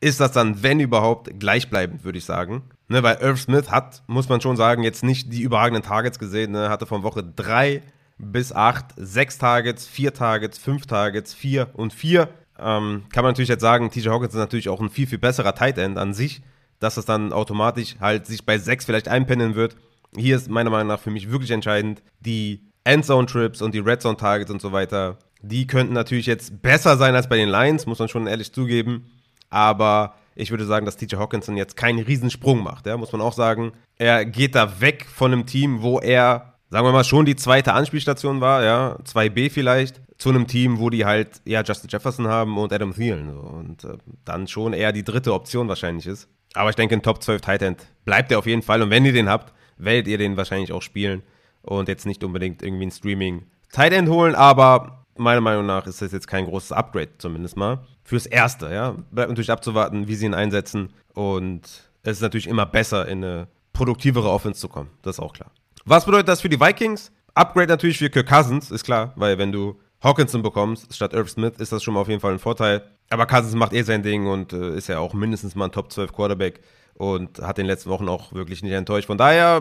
ist 0.00 0.20
das 0.20 0.32
dann, 0.32 0.62
wenn 0.62 0.80
überhaupt, 0.80 1.40
gleichbleibend, 1.40 2.04
würde 2.04 2.18
ich 2.18 2.24
sagen. 2.24 2.62
Ne, 2.88 3.02
weil 3.02 3.16
Irv 3.16 3.40
Smith 3.40 3.70
hat, 3.70 4.02
muss 4.06 4.28
man 4.28 4.40
schon 4.40 4.56
sagen, 4.56 4.82
jetzt 4.82 5.04
nicht 5.04 5.32
die 5.32 5.42
überragenden 5.42 5.82
Targets 5.82 6.18
gesehen. 6.18 6.52
Ne, 6.52 6.68
hatte 6.68 6.86
von 6.86 7.02
Woche 7.02 7.22
3 7.22 7.82
bis 8.18 8.52
8 8.52 8.94
6 8.96 9.38
Targets, 9.38 9.86
4 9.86 10.14
Targets, 10.14 10.58
5 10.58 10.86
Targets, 10.86 11.34
4 11.34 11.70
und 11.74 11.92
4. 11.92 12.28
Ähm, 12.58 13.04
kann 13.12 13.22
man 13.24 13.32
natürlich 13.32 13.48
jetzt 13.48 13.60
sagen, 13.60 13.90
TJ 13.90 14.08
Hawkins 14.08 14.34
ist 14.34 14.40
natürlich 14.40 14.68
auch 14.68 14.80
ein 14.80 14.90
viel, 14.90 15.06
viel 15.06 15.18
besserer 15.18 15.54
Tight 15.54 15.78
End 15.78 15.98
an 15.98 16.14
sich, 16.14 16.42
dass 16.80 16.96
das 16.96 17.04
dann 17.04 17.32
automatisch 17.32 17.96
halt 18.00 18.26
sich 18.26 18.44
bei 18.44 18.58
6 18.58 18.84
vielleicht 18.84 19.08
einpendeln 19.08 19.54
wird. 19.54 19.76
Hier 20.16 20.36
ist 20.36 20.50
meiner 20.50 20.70
Meinung 20.70 20.88
nach 20.88 21.00
für 21.00 21.10
mich 21.10 21.30
wirklich 21.30 21.50
entscheidend, 21.50 22.02
die 22.20 22.68
Endzone-Trips 22.84 23.62
und 23.62 23.74
die 23.74 23.80
Red 23.80 24.00
Zone-Targets 24.02 24.50
und 24.50 24.62
so 24.62 24.72
weiter, 24.72 25.18
die 25.42 25.66
könnten 25.66 25.92
natürlich 25.92 26.26
jetzt 26.26 26.62
besser 26.62 26.96
sein 26.96 27.14
als 27.14 27.28
bei 27.28 27.36
den 27.36 27.48
Lions, 27.48 27.86
muss 27.86 27.98
man 27.98 28.08
schon 28.08 28.26
ehrlich 28.26 28.52
zugeben. 28.52 29.10
Aber 29.50 30.14
ich 30.34 30.50
würde 30.50 30.66
sagen, 30.66 30.86
dass 30.86 30.96
TJ 30.96 31.16
Hawkinson 31.16 31.56
jetzt 31.56 31.76
keinen 31.76 32.00
Riesensprung 32.00 32.62
macht. 32.62 32.86
Ja, 32.86 32.96
muss 32.96 33.12
man 33.12 33.20
auch 33.20 33.32
sagen. 33.32 33.72
Er 33.96 34.24
geht 34.24 34.54
da 34.54 34.80
weg 34.80 35.06
von 35.06 35.32
einem 35.32 35.46
Team, 35.46 35.82
wo 35.82 35.98
er 35.98 36.54
sagen 36.70 36.86
wir 36.86 36.92
mal, 36.92 37.04
schon 37.04 37.24
die 37.24 37.36
zweite 37.36 37.72
Anspielstation 37.72 38.40
war, 38.40 38.62
ja, 38.62 38.98
2B 39.04 39.50
vielleicht, 39.50 40.00
zu 40.18 40.30
einem 40.30 40.46
Team, 40.46 40.78
wo 40.78 40.90
die 40.90 41.04
halt, 41.04 41.40
ja, 41.44 41.62
Justin 41.62 41.88
Jefferson 41.90 42.28
haben 42.28 42.58
und 42.58 42.72
Adam 42.72 42.92
Thielen. 42.92 43.30
So. 43.32 43.40
Und 43.40 43.84
äh, 43.84 43.98
dann 44.24 44.48
schon 44.48 44.72
eher 44.72 44.92
die 44.92 45.04
dritte 45.04 45.32
Option 45.32 45.68
wahrscheinlich 45.68 46.06
ist. 46.06 46.28
Aber 46.54 46.70
ich 46.70 46.76
denke, 46.76 46.94
ein 46.94 47.02
Top 47.02 47.22
12 47.22 47.40
Tight 47.40 47.76
bleibt 48.04 48.32
er 48.32 48.38
auf 48.38 48.46
jeden 48.46 48.62
Fall. 48.62 48.82
Und 48.82 48.90
wenn 48.90 49.04
ihr 49.04 49.12
den 49.12 49.28
habt, 49.28 49.52
werdet 49.76 50.08
ihr 50.08 50.18
den 50.18 50.36
wahrscheinlich 50.36 50.72
auch 50.72 50.82
spielen. 50.82 51.22
Und 51.62 51.88
jetzt 51.88 52.06
nicht 52.06 52.24
unbedingt 52.24 52.62
irgendwie 52.62 52.86
ein 52.86 52.90
Streaming 52.90 53.46
Tight 53.70 54.08
holen, 54.08 54.34
aber 54.34 55.04
meiner 55.16 55.40
Meinung 55.40 55.66
nach 55.66 55.86
ist 55.86 56.00
das 56.00 56.12
jetzt 56.12 56.26
kein 56.26 56.46
großes 56.46 56.72
Upgrade, 56.72 57.10
zumindest 57.18 57.56
mal. 57.56 57.80
Fürs 58.08 58.24
Erste, 58.24 58.72
ja. 58.72 58.96
Bleibt 59.10 59.28
natürlich 59.28 59.50
abzuwarten, 59.50 60.08
wie 60.08 60.14
sie 60.14 60.24
ihn 60.24 60.32
einsetzen. 60.32 60.88
Und 61.12 61.60
es 62.02 62.12
ist 62.12 62.22
natürlich 62.22 62.46
immer 62.46 62.64
besser, 62.64 63.06
in 63.06 63.22
eine 63.22 63.48
produktivere 63.74 64.30
Offense 64.30 64.58
zu 64.58 64.70
kommen. 64.70 64.88
Das 65.02 65.16
ist 65.16 65.20
auch 65.20 65.34
klar. 65.34 65.50
Was 65.84 66.06
bedeutet 66.06 66.28
das 66.28 66.40
für 66.40 66.48
die 66.48 66.58
Vikings? 66.58 67.12
Upgrade 67.34 67.66
natürlich 67.66 67.98
für 67.98 68.08
Kirk 68.08 68.26
Cousins, 68.26 68.70
ist 68.70 68.84
klar, 68.84 69.12
weil 69.16 69.36
wenn 69.36 69.52
du 69.52 69.78
Hawkinson 70.02 70.40
bekommst 70.40 70.94
statt 70.94 71.12
Irv 71.12 71.28
Smith, 71.28 71.52
ist 71.58 71.70
das 71.70 71.82
schon 71.82 71.92
mal 71.92 72.00
auf 72.00 72.08
jeden 72.08 72.22
Fall 72.22 72.32
ein 72.32 72.38
Vorteil. 72.38 72.82
Aber 73.10 73.26
Cousins 73.26 73.54
macht 73.54 73.74
eh 73.74 73.82
sein 73.82 74.02
Ding 74.02 74.26
und 74.26 74.54
äh, 74.54 74.74
ist 74.74 74.88
ja 74.88 75.00
auch 75.00 75.12
mindestens 75.12 75.54
mal 75.54 75.66
ein 75.66 75.72
Top 75.72 75.92
12 75.92 76.10
Quarterback 76.14 76.62
und 76.94 77.40
hat 77.40 77.58
in 77.58 77.64
den 77.64 77.70
letzten 77.70 77.90
Wochen 77.90 78.08
auch 78.08 78.32
wirklich 78.32 78.62
nicht 78.62 78.72
enttäuscht. 78.72 79.06
Von 79.08 79.18
daher 79.18 79.60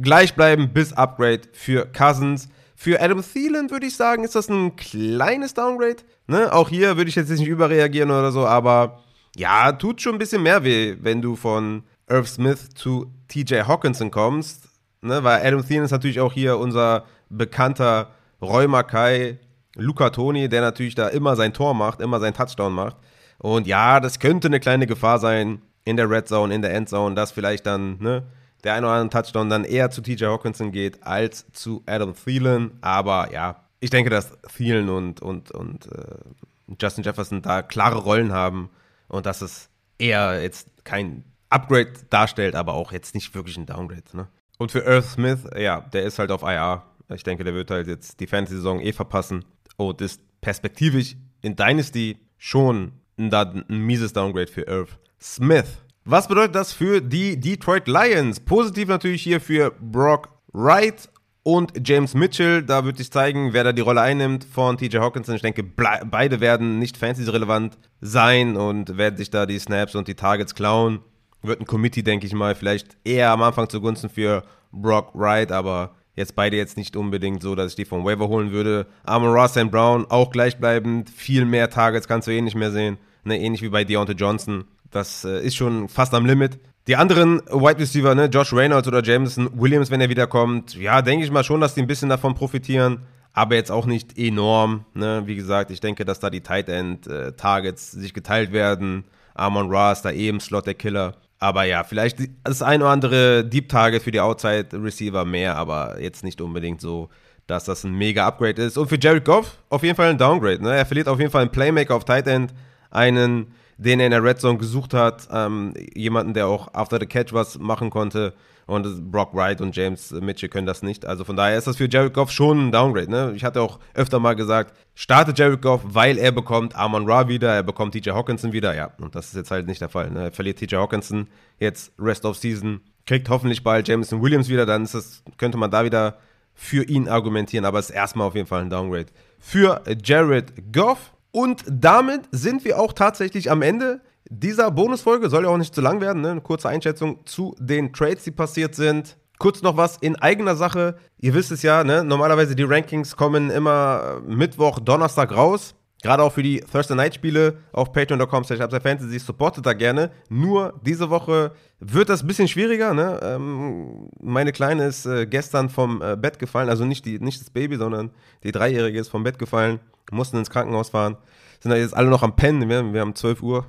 gleich 0.00 0.34
bleiben 0.34 0.72
bis 0.72 0.94
Upgrade 0.94 1.42
für 1.52 1.84
Cousins. 1.84 2.48
Für 2.78 3.00
Adam 3.00 3.22
Thielen 3.22 3.70
würde 3.70 3.86
ich 3.86 3.96
sagen, 3.96 4.22
ist 4.22 4.34
das 4.34 4.50
ein 4.50 4.76
kleines 4.76 5.54
Downgrade. 5.54 5.96
Ne? 6.26 6.52
Auch 6.52 6.68
hier 6.68 6.98
würde 6.98 7.08
ich 7.08 7.16
jetzt 7.16 7.30
nicht 7.30 7.46
überreagieren 7.46 8.10
oder 8.10 8.30
so, 8.30 8.46
aber 8.46 9.02
ja, 9.34 9.72
tut 9.72 10.02
schon 10.02 10.16
ein 10.16 10.18
bisschen 10.18 10.42
mehr 10.42 10.62
weh, 10.62 10.96
wenn 11.00 11.22
du 11.22 11.36
von 11.36 11.84
Irv 12.06 12.28
Smith 12.28 12.68
zu 12.74 13.10
TJ 13.28 13.62
Hawkinson 13.62 14.10
kommst. 14.10 14.68
Ne? 15.00 15.24
Weil 15.24 15.44
Adam 15.44 15.66
Thielen 15.66 15.84
ist 15.84 15.90
natürlich 15.90 16.20
auch 16.20 16.34
hier 16.34 16.58
unser 16.58 17.06
bekannter 17.30 18.10
Roy 18.42 18.68
Mackay, 18.68 19.38
Luca 19.74 20.10
Toni, 20.10 20.50
der 20.50 20.60
natürlich 20.60 20.94
da 20.94 21.08
immer 21.08 21.34
sein 21.34 21.54
Tor 21.54 21.72
macht, 21.72 22.00
immer 22.00 22.20
sein 22.20 22.34
Touchdown 22.34 22.74
macht. 22.74 22.96
Und 23.38 23.66
ja, 23.66 24.00
das 24.00 24.18
könnte 24.18 24.48
eine 24.48 24.60
kleine 24.60 24.86
Gefahr 24.86 25.18
sein 25.18 25.62
in 25.84 25.96
der 25.96 26.10
Red 26.10 26.28
Zone, 26.28 26.54
in 26.54 26.60
der 26.60 26.74
Endzone, 26.74 27.14
dass 27.14 27.32
vielleicht 27.32 27.64
dann 27.64 27.98
ne, 28.00 28.24
der 28.66 28.74
ein 28.74 28.84
oder 28.84 28.94
andere 28.94 29.22
Touchdown 29.22 29.48
dann 29.48 29.64
eher 29.64 29.90
zu 29.90 30.02
TJ 30.02 30.24
Hawkinson 30.24 30.72
geht 30.72 31.04
als 31.04 31.46
zu 31.52 31.82
Adam 31.86 32.14
Thielen. 32.14 32.72
Aber 32.80 33.32
ja, 33.32 33.64
ich 33.78 33.90
denke, 33.90 34.10
dass 34.10 34.36
Thielen 34.56 34.88
und, 34.88 35.22
und, 35.22 35.52
und 35.52 35.86
äh, 35.86 36.74
Justin 36.80 37.04
Jefferson 37.04 37.42
da 37.42 37.62
klare 37.62 37.98
Rollen 37.98 38.32
haben 38.32 38.70
und 39.06 39.24
dass 39.24 39.40
es 39.40 39.70
eher 39.98 40.42
jetzt 40.42 40.68
kein 40.82 41.24
Upgrade 41.48 41.92
darstellt, 42.10 42.56
aber 42.56 42.74
auch 42.74 42.90
jetzt 42.90 43.14
nicht 43.14 43.32
wirklich 43.36 43.56
ein 43.56 43.66
Downgrade. 43.66 44.02
Ne? 44.14 44.26
Und 44.58 44.72
für 44.72 44.84
Earth 44.84 45.06
Smith, 45.06 45.44
ja, 45.56 45.80
der 45.80 46.02
ist 46.02 46.18
halt 46.18 46.32
auf 46.32 46.42
IR. 46.42 46.82
Ich 47.14 47.22
denke, 47.22 47.44
der 47.44 47.54
wird 47.54 47.70
halt 47.70 47.86
jetzt 47.86 48.18
die 48.18 48.26
Fantasy-Saison 48.26 48.80
eh 48.80 48.92
verpassen 48.92 49.44
und 49.76 50.00
ist 50.00 50.20
perspektivisch 50.40 51.16
in 51.40 51.54
Dynasty 51.54 52.18
schon 52.36 52.94
ein, 53.16 53.32
ein 53.32 53.78
mieses 53.78 54.12
Downgrade 54.12 54.48
für 54.48 54.62
Irv 54.62 54.98
Smith. 55.20 55.85
Was 56.08 56.28
bedeutet 56.28 56.54
das 56.54 56.72
für 56.72 57.00
die 57.00 57.36
Detroit 57.36 57.88
Lions? 57.88 58.38
Positiv 58.38 58.86
natürlich 58.86 59.22
hier 59.22 59.40
für 59.40 59.72
Brock 59.80 60.28
Wright 60.52 61.08
und 61.42 61.72
James 61.84 62.14
Mitchell. 62.14 62.62
Da 62.62 62.84
würde 62.84 63.02
ich 63.02 63.10
zeigen, 63.10 63.52
wer 63.52 63.64
da 63.64 63.72
die 63.72 63.82
Rolle 63.82 64.02
einnimmt 64.02 64.44
von 64.44 64.78
TJ 64.78 64.98
Hawkinson. 64.98 65.34
Ich 65.34 65.42
denke, 65.42 65.64
beide 65.64 66.38
werden 66.38 66.78
nicht 66.78 66.96
fantasy-relevant 66.96 67.76
sein 68.00 68.56
und 68.56 68.96
werden 68.96 69.16
sich 69.16 69.30
da 69.30 69.46
die 69.46 69.58
Snaps 69.58 69.96
und 69.96 70.06
die 70.06 70.14
Targets 70.14 70.54
klauen. 70.54 71.00
Wird 71.42 71.60
ein 71.60 71.66
Committee, 71.66 72.04
denke 72.04 72.28
ich 72.28 72.34
mal, 72.34 72.54
vielleicht 72.54 72.96
eher 73.02 73.32
am 73.32 73.42
Anfang 73.42 73.68
zugunsten 73.68 74.08
für 74.08 74.44
Brock 74.70 75.10
Wright, 75.12 75.50
aber 75.50 75.96
Jetzt 76.14 76.34
beide 76.34 76.56
jetzt 76.56 76.78
nicht 76.78 76.96
unbedingt 76.96 77.42
so, 77.42 77.54
dass 77.54 77.72
ich 77.72 77.76
die 77.76 77.84
vom 77.84 78.06
Waiver 78.06 78.28
holen 78.28 78.50
würde. 78.50 78.86
Amon 79.04 79.34
Ross 79.34 79.52
Brown 79.52 80.06
auch 80.08 80.30
gleichbleibend. 80.30 81.10
Viel 81.10 81.44
mehr 81.44 81.68
Targets 81.68 82.08
kannst 82.08 82.26
du 82.26 82.32
eh 82.32 82.40
nicht 82.40 82.54
mehr 82.54 82.70
sehen. 82.70 82.96
Ne, 83.24 83.38
ähnlich 83.38 83.60
wie 83.60 83.68
bei 83.68 83.84
Deontay 83.84 84.14
Johnson. 84.14 84.64
Das 84.96 85.26
äh, 85.26 85.44
ist 85.44 85.56
schon 85.56 85.90
fast 85.90 86.14
am 86.14 86.24
Limit. 86.24 86.58
Die 86.86 86.96
anderen 86.96 87.40
Wide 87.50 87.78
Receiver, 87.78 88.14
ne, 88.14 88.26
Josh 88.26 88.52
Reynolds 88.52 88.88
oder 88.88 89.02
Jameson 89.02 89.50
Williams, 89.54 89.90
wenn 89.90 90.00
er 90.00 90.08
wiederkommt, 90.08 90.74
ja, 90.74 91.02
denke 91.02 91.24
ich 91.24 91.30
mal 91.30 91.44
schon, 91.44 91.60
dass 91.60 91.74
die 91.74 91.82
ein 91.82 91.86
bisschen 91.86 92.08
davon 92.08 92.34
profitieren. 92.34 93.00
Aber 93.34 93.56
jetzt 93.56 93.70
auch 93.70 93.84
nicht 93.84 94.16
enorm. 94.16 94.86
Ne? 94.94 95.24
Wie 95.26 95.36
gesagt, 95.36 95.70
ich 95.70 95.80
denke, 95.80 96.06
dass 96.06 96.20
da 96.20 96.30
die 96.30 96.40
Tight 96.40 96.70
End 96.70 97.06
äh, 97.06 97.32
Targets 97.32 97.92
sich 97.92 98.14
geteilt 98.14 98.52
werden. 98.52 99.04
Amon 99.34 99.70
Ross, 99.70 100.00
da 100.00 100.10
eben 100.10 100.40
Slot 100.40 100.66
der 100.66 100.72
Killer. 100.72 101.12
Aber 101.38 101.64
ja, 101.64 101.84
vielleicht 101.84 102.16
das 102.44 102.62
ein 102.62 102.80
oder 102.80 102.90
andere 102.90 103.44
Deep 103.44 103.68
Target 103.68 104.02
für 104.02 104.10
die 104.10 104.20
Outside 104.20 104.68
Receiver 104.72 105.26
mehr, 105.26 105.56
aber 105.56 106.00
jetzt 106.00 106.24
nicht 106.24 106.40
unbedingt 106.40 106.80
so, 106.80 107.10
dass 107.46 107.66
das 107.66 107.84
ein 107.84 107.92
mega 107.92 108.26
Upgrade 108.26 108.62
ist. 108.62 108.78
Und 108.78 108.88
für 108.88 108.98
Jared 108.98 109.26
Goff 109.26 109.58
auf 109.68 109.82
jeden 109.82 109.96
Fall 109.96 110.08
ein 110.08 110.16
Downgrade. 110.16 110.62
Ne? 110.62 110.74
Er 110.74 110.86
verliert 110.86 111.08
auf 111.08 111.18
jeden 111.18 111.30
Fall 111.30 111.42
einen 111.42 111.52
Playmaker 111.52 111.94
auf 111.94 112.06
Tight 112.06 112.26
End, 112.26 112.54
einen, 112.90 113.48
den 113.78 114.00
er 114.00 114.06
in 114.06 114.12
der 114.12 114.22
Red 114.22 114.40
Zone 114.40 114.58
gesucht 114.58 114.94
hat, 114.94 115.28
ähm, 115.30 115.74
jemanden, 115.94 116.34
der 116.34 116.46
auch 116.46 116.72
after 116.74 116.98
the 116.98 117.06
catch 117.06 117.32
was 117.32 117.58
machen 117.58 117.90
konnte. 117.90 118.34
Und 118.66 119.12
Brock 119.12 119.32
Wright 119.32 119.60
und 119.60 119.76
James 119.76 120.10
Mitchell 120.10 120.48
können 120.48 120.66
das 120.66 120.82
nicht. 120.82 121.06
Also 121.06 121.22
von 121.22 121.36
daher 121.36 121.56
ist 121.56 121.68
das 121.68 121.76
für 121.76 121.88
Jared 121.88 122.12
Goff 122.12 122.32
schon 122.32 122.66
ein 122.66 122.72
Downgrade. 122.72 123.08
Ne? 123.08 123.32
Ich 123.36 123.44
hatte 123.44 123.60
auch 123.60 123.78
öfter 123.94 124.18
mal 124.18 124.34
gesagt, 124.34 124.76
startet 124.96 125.38
Jared 125.38 125.62
Goff, 125.62 125.82
weil 125.84 126.18
er 126.18 126.32
bekommt 126.32 126.74
Amon 126.74 127.08
Ra 127.08 127.28
wieder, 127.28 127.54
er 127.54 127.62
bekommt 127.62 127.94
TJ 127.94 128.10
Hawkinson 128.10 128.52
wieder. 128.52 128.74
Ja, 128.74 128.90
und 128.98 129.14
das 129.14 129.28
ist 129.28 129.36
jetzt 129.36 129.52
halt 129.52 129.68
nicht 129.68 129.80
der 129.80 129.88
Fall. 129.88 130.10
Ne? 130.10 130.24
Er 130.24 130.32
verliert 130.32 130.58
TJ 130.58 130.76
Hawkinson 130.76 131.28
jetzt 131.60 131.92
Rest 131.96 132.24
of 132.24 132.36
Season, 132.36 132.80
kriegt 133.06 133.28
hoffentlich 133.28 133.62
bald 133.62 133.86
Jameson 133.86 134.20
Williams 134.20 134.48
wieder, 134.48 134.66
dann 134.66 134.82
das, 134.82 135.22
könnte 135.38 135.58
man 135.58 135.70
da 135.70 135.84
wieder 135.84 136.18
für 136.52 136.82
ihn 136.82 137.08
argumentieren. 137.08 137.66
Aber 137.66 137.78
es 137.78 137.90
ist 137.90 137.94
erstmal 137.94 138.26
auf 138.26 138.34
jeden 138.34 138.48
Fall 138.48 138.62
ein 138.62 138.70
Downgrade 138.70 139.06
für 139.38 139.80
Jared 140.02 140.72
Goff. 140.72 141.12
Und 141.36 141.64
damit 141.68 142.22
sind 142.30 142.64
wir 142.64 142.78
auch 142.78 142.94
tatsächlich 142.94 143.50
am 143.50 143.60
Ende 143.60 144.00
dieser 144.30 144.70
Bonusfolge 144.70 145.28
soll 145.28 145.42
ja 145.42 145.50
auch 145.50 145.58
nicht 145.58 145.74
zu 145.74 145.82
lang 145.82 146.00
werden. 146.00 146.22
Ne? 146.22 146.30
Eine 146.30 146.40
kurze 146.40 146.70
Einschätzung 146.70 147.26
zu 147.26 147.54
den 147.58 147.92
Trades, 147.92 148.24
die 148.24 148.30
passiert 148.30 148.74
sind. 148.74 149.18
Kurz 149.38 149.60
noch 149.60 149.76
was 149.76 149.98
in 149.98 150.16
eigener 150.16 150.56
Sache. 150.56 150.96
Ihr 151.18 151.34
wisst 151.34 151.52
es 151.52 151.60
ja, 151.60 151.84
ne? 151.84 152.04
normalerweise 152.04 152.56
die 152.56 152.62
Rankings 152.62 153.16
kommen 153.16 153.50
immer 153.50 154.22
Mittwoch, 154.26 154.78
Donnerstag 154.78 155.36
raus. 155.36 155.74
Gerade 156.06 156.22
auch 156.22 156.32
für 156.32 156.44
die 156.44 156.60
Thursday 156.60 156.96
Night 156.96 157.16
Spiele 157.16 157.58
auf 157.72 157.92
patreon.com 157.92 158.44
fantasy 158.44 159.18
supportet 159.18 159.66
da 159.66 159.72
gerne. 159.72 160.12
Nur 160.28 160.78
diese 160.82 161.10
Woche 161.10 161.50
wird 161.80 162.08
das 162.08 162.22
ein 162.22 162.28
bisschen 162.28 162.46
schwieriger. 162.46 162.94
Ne? 162.94 163.18
Ähm, 163.24 164.08
meine 164.22 164.52
Kleine 164.52 164.84
ist 164.84 165.04
äh, 165.06 165.26
gestern 165.26 165.68
vom 165.68 166.00
äh, 166.00 166.16
Bett 166.16 166.38
gefallen, 166.38 166.68
also 166.68 166.84
nicht, 166.84 167.04
die, 167.06 167.18
nicht 167.18 167.40
das 167.40 167.50
Baby, 167.50 167.76
sondern 167.76 168.12
die 168.44 168.52
Dreijährige 168.52 169.00
ist 169.00 169.08
vom 169.08 169.24
Bett 169.24 169.36
gefallen, 169.36 169.80
mussten 170.12 170.36
ins 170.36 170.48
Krankenhaus 170.48 170.90
fahren. 170.90 171.16
Sind 171.58 171.72
da 171.72 171.76
jetzt 171.76 171.96
alle 171.96 172.08
noch 172.08 172.22
am 172.22 172.36
Pennen. 172.36 172.68
Wir, 172.68 172.92
wir 172.92 173.00
haben 173.00 173.16
12 173.16 173.42
Uhr, 173.42 173.66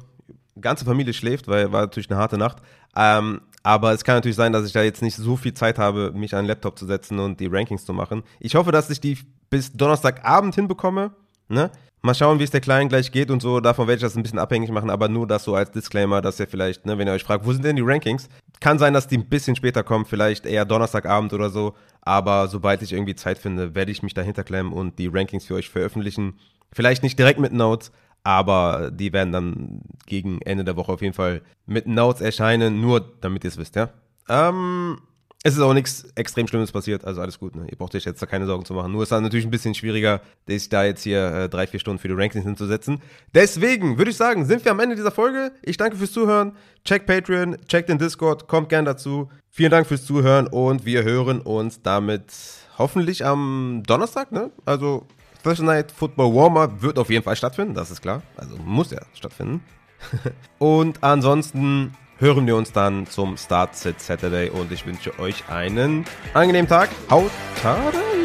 ganze 0.61 0.85
Familie 0.85 1.13
schläft, 1.13 1.47
weil 1.47 1.71
war 1.71 1.81
natürlich 1.81 2.11
eine 2.11 2.19
harte 2.19 2.37
Nacht. 2.37 2.57
Ähm, 2.95 3.41
aber 3.63 3.93
es 3.93 4.03
kann 4.03 4.13
natürlich 4.13 4.37
sein, 4.37 4.53
dass 4.53 4.67
ich 4.67 4.73
da 4.73 4.83
jetzt 4.83 5.01
nicht 5.01 5.15
so 5.15 5.37
viel 5.37 5.55
Zeit 5.55 5.79
habe, 5.79 6.11
mich 6.13 6.35
an 6.35 6.43
den 6.43 6.49
Laptop 6.49 6.77
zu 6.77 6.85
setzen 6.85 7.17
und 7.17 7.39
die 7.39 7.47
Rankings 7.47 7.83
zu 7.83 7.93
machen. 7.93 8.21
Ich 8.39 8.53
hoffe, 8.53 8.71
dass 8.71 8.91
ich 8.91 9.01
die 9.01 9.17
bis 9.49 9.73
Donnerstagabend 9.73 10.53
hinbekomme. 10.53 11.13
Ne? 11.49 11.71
Mal 12.07 12.15
schauen, 12.15 12.39
wie 12.39 12.43
es 12.45 12.51
der 12.51 12.61
Kleinen 12.61 12.87
gleich 12.87 13.11
geht 13.11 13.29
und 13.29 13.41
so. 13.41 13.59
Davon 13.59 13.85
werde 13.85 13.97
ich 13.97 14.01
das 14.01 14.15
ein 14.15 14.23
bisschen 14.23 14.39
abhängig 14.39 14.71
machen, 14.71 14.89
aber 14.89 15.09
nur 15.09 15.27
das 15.27 15.43
so 15.43 15.55
als 15.55 15.71
Disclaimer, 15.71 16.21
dass 16.21 16.39
ihr 16.39 16.47
vielleicht, 16.47 16.85
ne, 16.85 16.97
wenn 16.97 17.05
ihr 17.05 17.11
euch 17.11 17.25
fragt, 17.25 17.45
wo 17.45 17.51
sind 17.51 17.65
denn 17.65 17.75
die 17.75 17.81
Rankings? 17.81 18.29
Kann 18.61 18.79
sein, 18.79 18.93
dass 18.93 19.07
die 19.07 19.17
ein 19.17 19.27
bisschen 19.27 19.57
später 19.57 19.83
kommen, 19.83 20.05
vielleicht 20.05 20.45
eher 20.45 20.63
Donnerstagabend 20.63 21.33
oder 21.33 21.49
so. 21.49 21.75
Aber 22.01 22.47
sobald 22.47 22.81
ich 22.81 22.93
irgendwie 22.93 23.15
Zeit 23.15 23.37
finde, 23.37 23.75
werde 23.75 23.91
ich 23.91 24.03
mich 24.03 24.13
dahinter 24.13 24.45
klemmen 24.45 24.71
und 24.71 24.97
die 24.99 25.07
Rankings 25.07 25.43
für 25.43 25.55
euch 25.55 25.69
veröffentlichen. 25.69 26.39
Vielleicht 26.71 27.03
nicht 27.03 27.19
direkt 27.19 27.41
mit 27.41 27.51
Notes, 27.51 27.91
aber 28.23 28.89
die 28.89 29.11
werden 29.11 29.33
dann 29.33 29.81
gegen 30.05 30.41
Ende 30.43 30.63
der 30.63 30.77
Woche 30.77 30.93
auf 30.93 31.01
jeden 31.01 31.13
Fall 31.13 31.41
mit 31.65 31.87
Notes 31.87 32.21
erscheinen, 32.21 32.79
nur 32.79 33.01
damit 33.19 33.43
ihr 33.43 33.49
es 33.49 33.57
wisst, 33.57 33.75
ja. 33.75 33.89
Ähm, 34.29 34.97
es 35.43 35.53
ist 35.53 35.61
auch 35.61 35.73
nichts 35.73 36.05
extrem 36.15 36.47
Schlimmes 36.47 36.71
passiert, 36.71 37.05
also 37.05 37.21
alles 37.21 37.39
gut. 37.39 37.55
Ne? 37.55 37.67
Ihr 37.69 37.77
braucht 37.77 37.93
euch 37.93 38.05
jetzt 38.05 38.21
da 38.21 38.25
keine 38.25 38.47
Sorgen 38.47 38.65
zu 38.65 38.73
machen. 38.73 38.91
Nur 38.91 39.03
ist 39.03 39.11
dann 39.11 39.23
natürlich 39.23 39.45
ein 39.45 39.51
bisschen 39.51 39.75
schwieriger, 39.75 40.21
sich 40.47 40.67
da 40.67 40.83
jetzt 40.83 41.03
hier 41.03 41.25
äh, 41.31 41.49
drei, 41.49 41.67
vier 41.67 41.79
Stunden 41.79 41.99
für 41.99 42.07
die 42.07 42.15
Rankings 42.15 42.43
hinzusetzen. 42.43 43.01
Deswegen 43.33 43.97
würde 43.97 44.11
ich 44.11 44.17
sagen, 44.17 44.45
sind 44.45 44.65
wir 44.65 44.71
am 44.71 44.79
Ende 44.79 44.95
dieser 44.95 45.11
Folge. 45.11 45.51
Ich 45.61 45.77
danke 45.77 45.95
fürs 45.95 46.11
Zuhören. 46.11 46.53
Check 46.83 47.05
Patreon, 47.05 47.57
check 47.67 47.85
den 47.85 47.99
Discord, 47.99 48.47
kommt 48.47 48.69
gern 48.69 48.85
dazu. 48.85 49.29
Vielen 49.49 49.71
Dank 49.71 49.87
fürs 49.87 50.05
Zuhören 50.05 50.47
und 50.47 50.85
wir 50.85 51.03
hören 51.03 51.39
uns 51.41 51.81
damit 51.81 52.33
hoffentlich 52.77 53.25
am 53.25 53.83
Donnerstag, 53.85 54.31
ne? 54.31 54.51
Also 54.65 55.07
Thursday 55.43 55.65
Night 55.65 55.91
Football 55.91 56.33
Warm-Up 56.33 56.81
wird 56.81 56.99
auf 56.99 57.09
jeden 57.09 57.23
Fall 57.23 57.35
stattfinden, 57.35 57.73
das 57.73 57.91
ist 57.91 58.01
klar. 58.01 58.21
Also 58.35 58.57
muss 58.57 58.91
ja 58.91 59.01
stattfinden. 59.13 59.63
und 60.57 61.03
ansonsten 61.03 61.93
hören 62.19 62.47
wir 62.47 62.55
uns 62.55 62.71
dann 62.71 63.07
zum 63.07 63.37
Start 63.37 63.75
Sit 63.75 64.01
Saturday 64.01 64.49
und 64.49 64.71
ich 64.71 64.85
wünsche 64.85 65.17
euch 65.19 65.47
einen 65.49 66.05
angenehmen 66.33 66.67
Tag. 66.67 66.89
Haut 67.09 67.31
rein! 67.63 68.16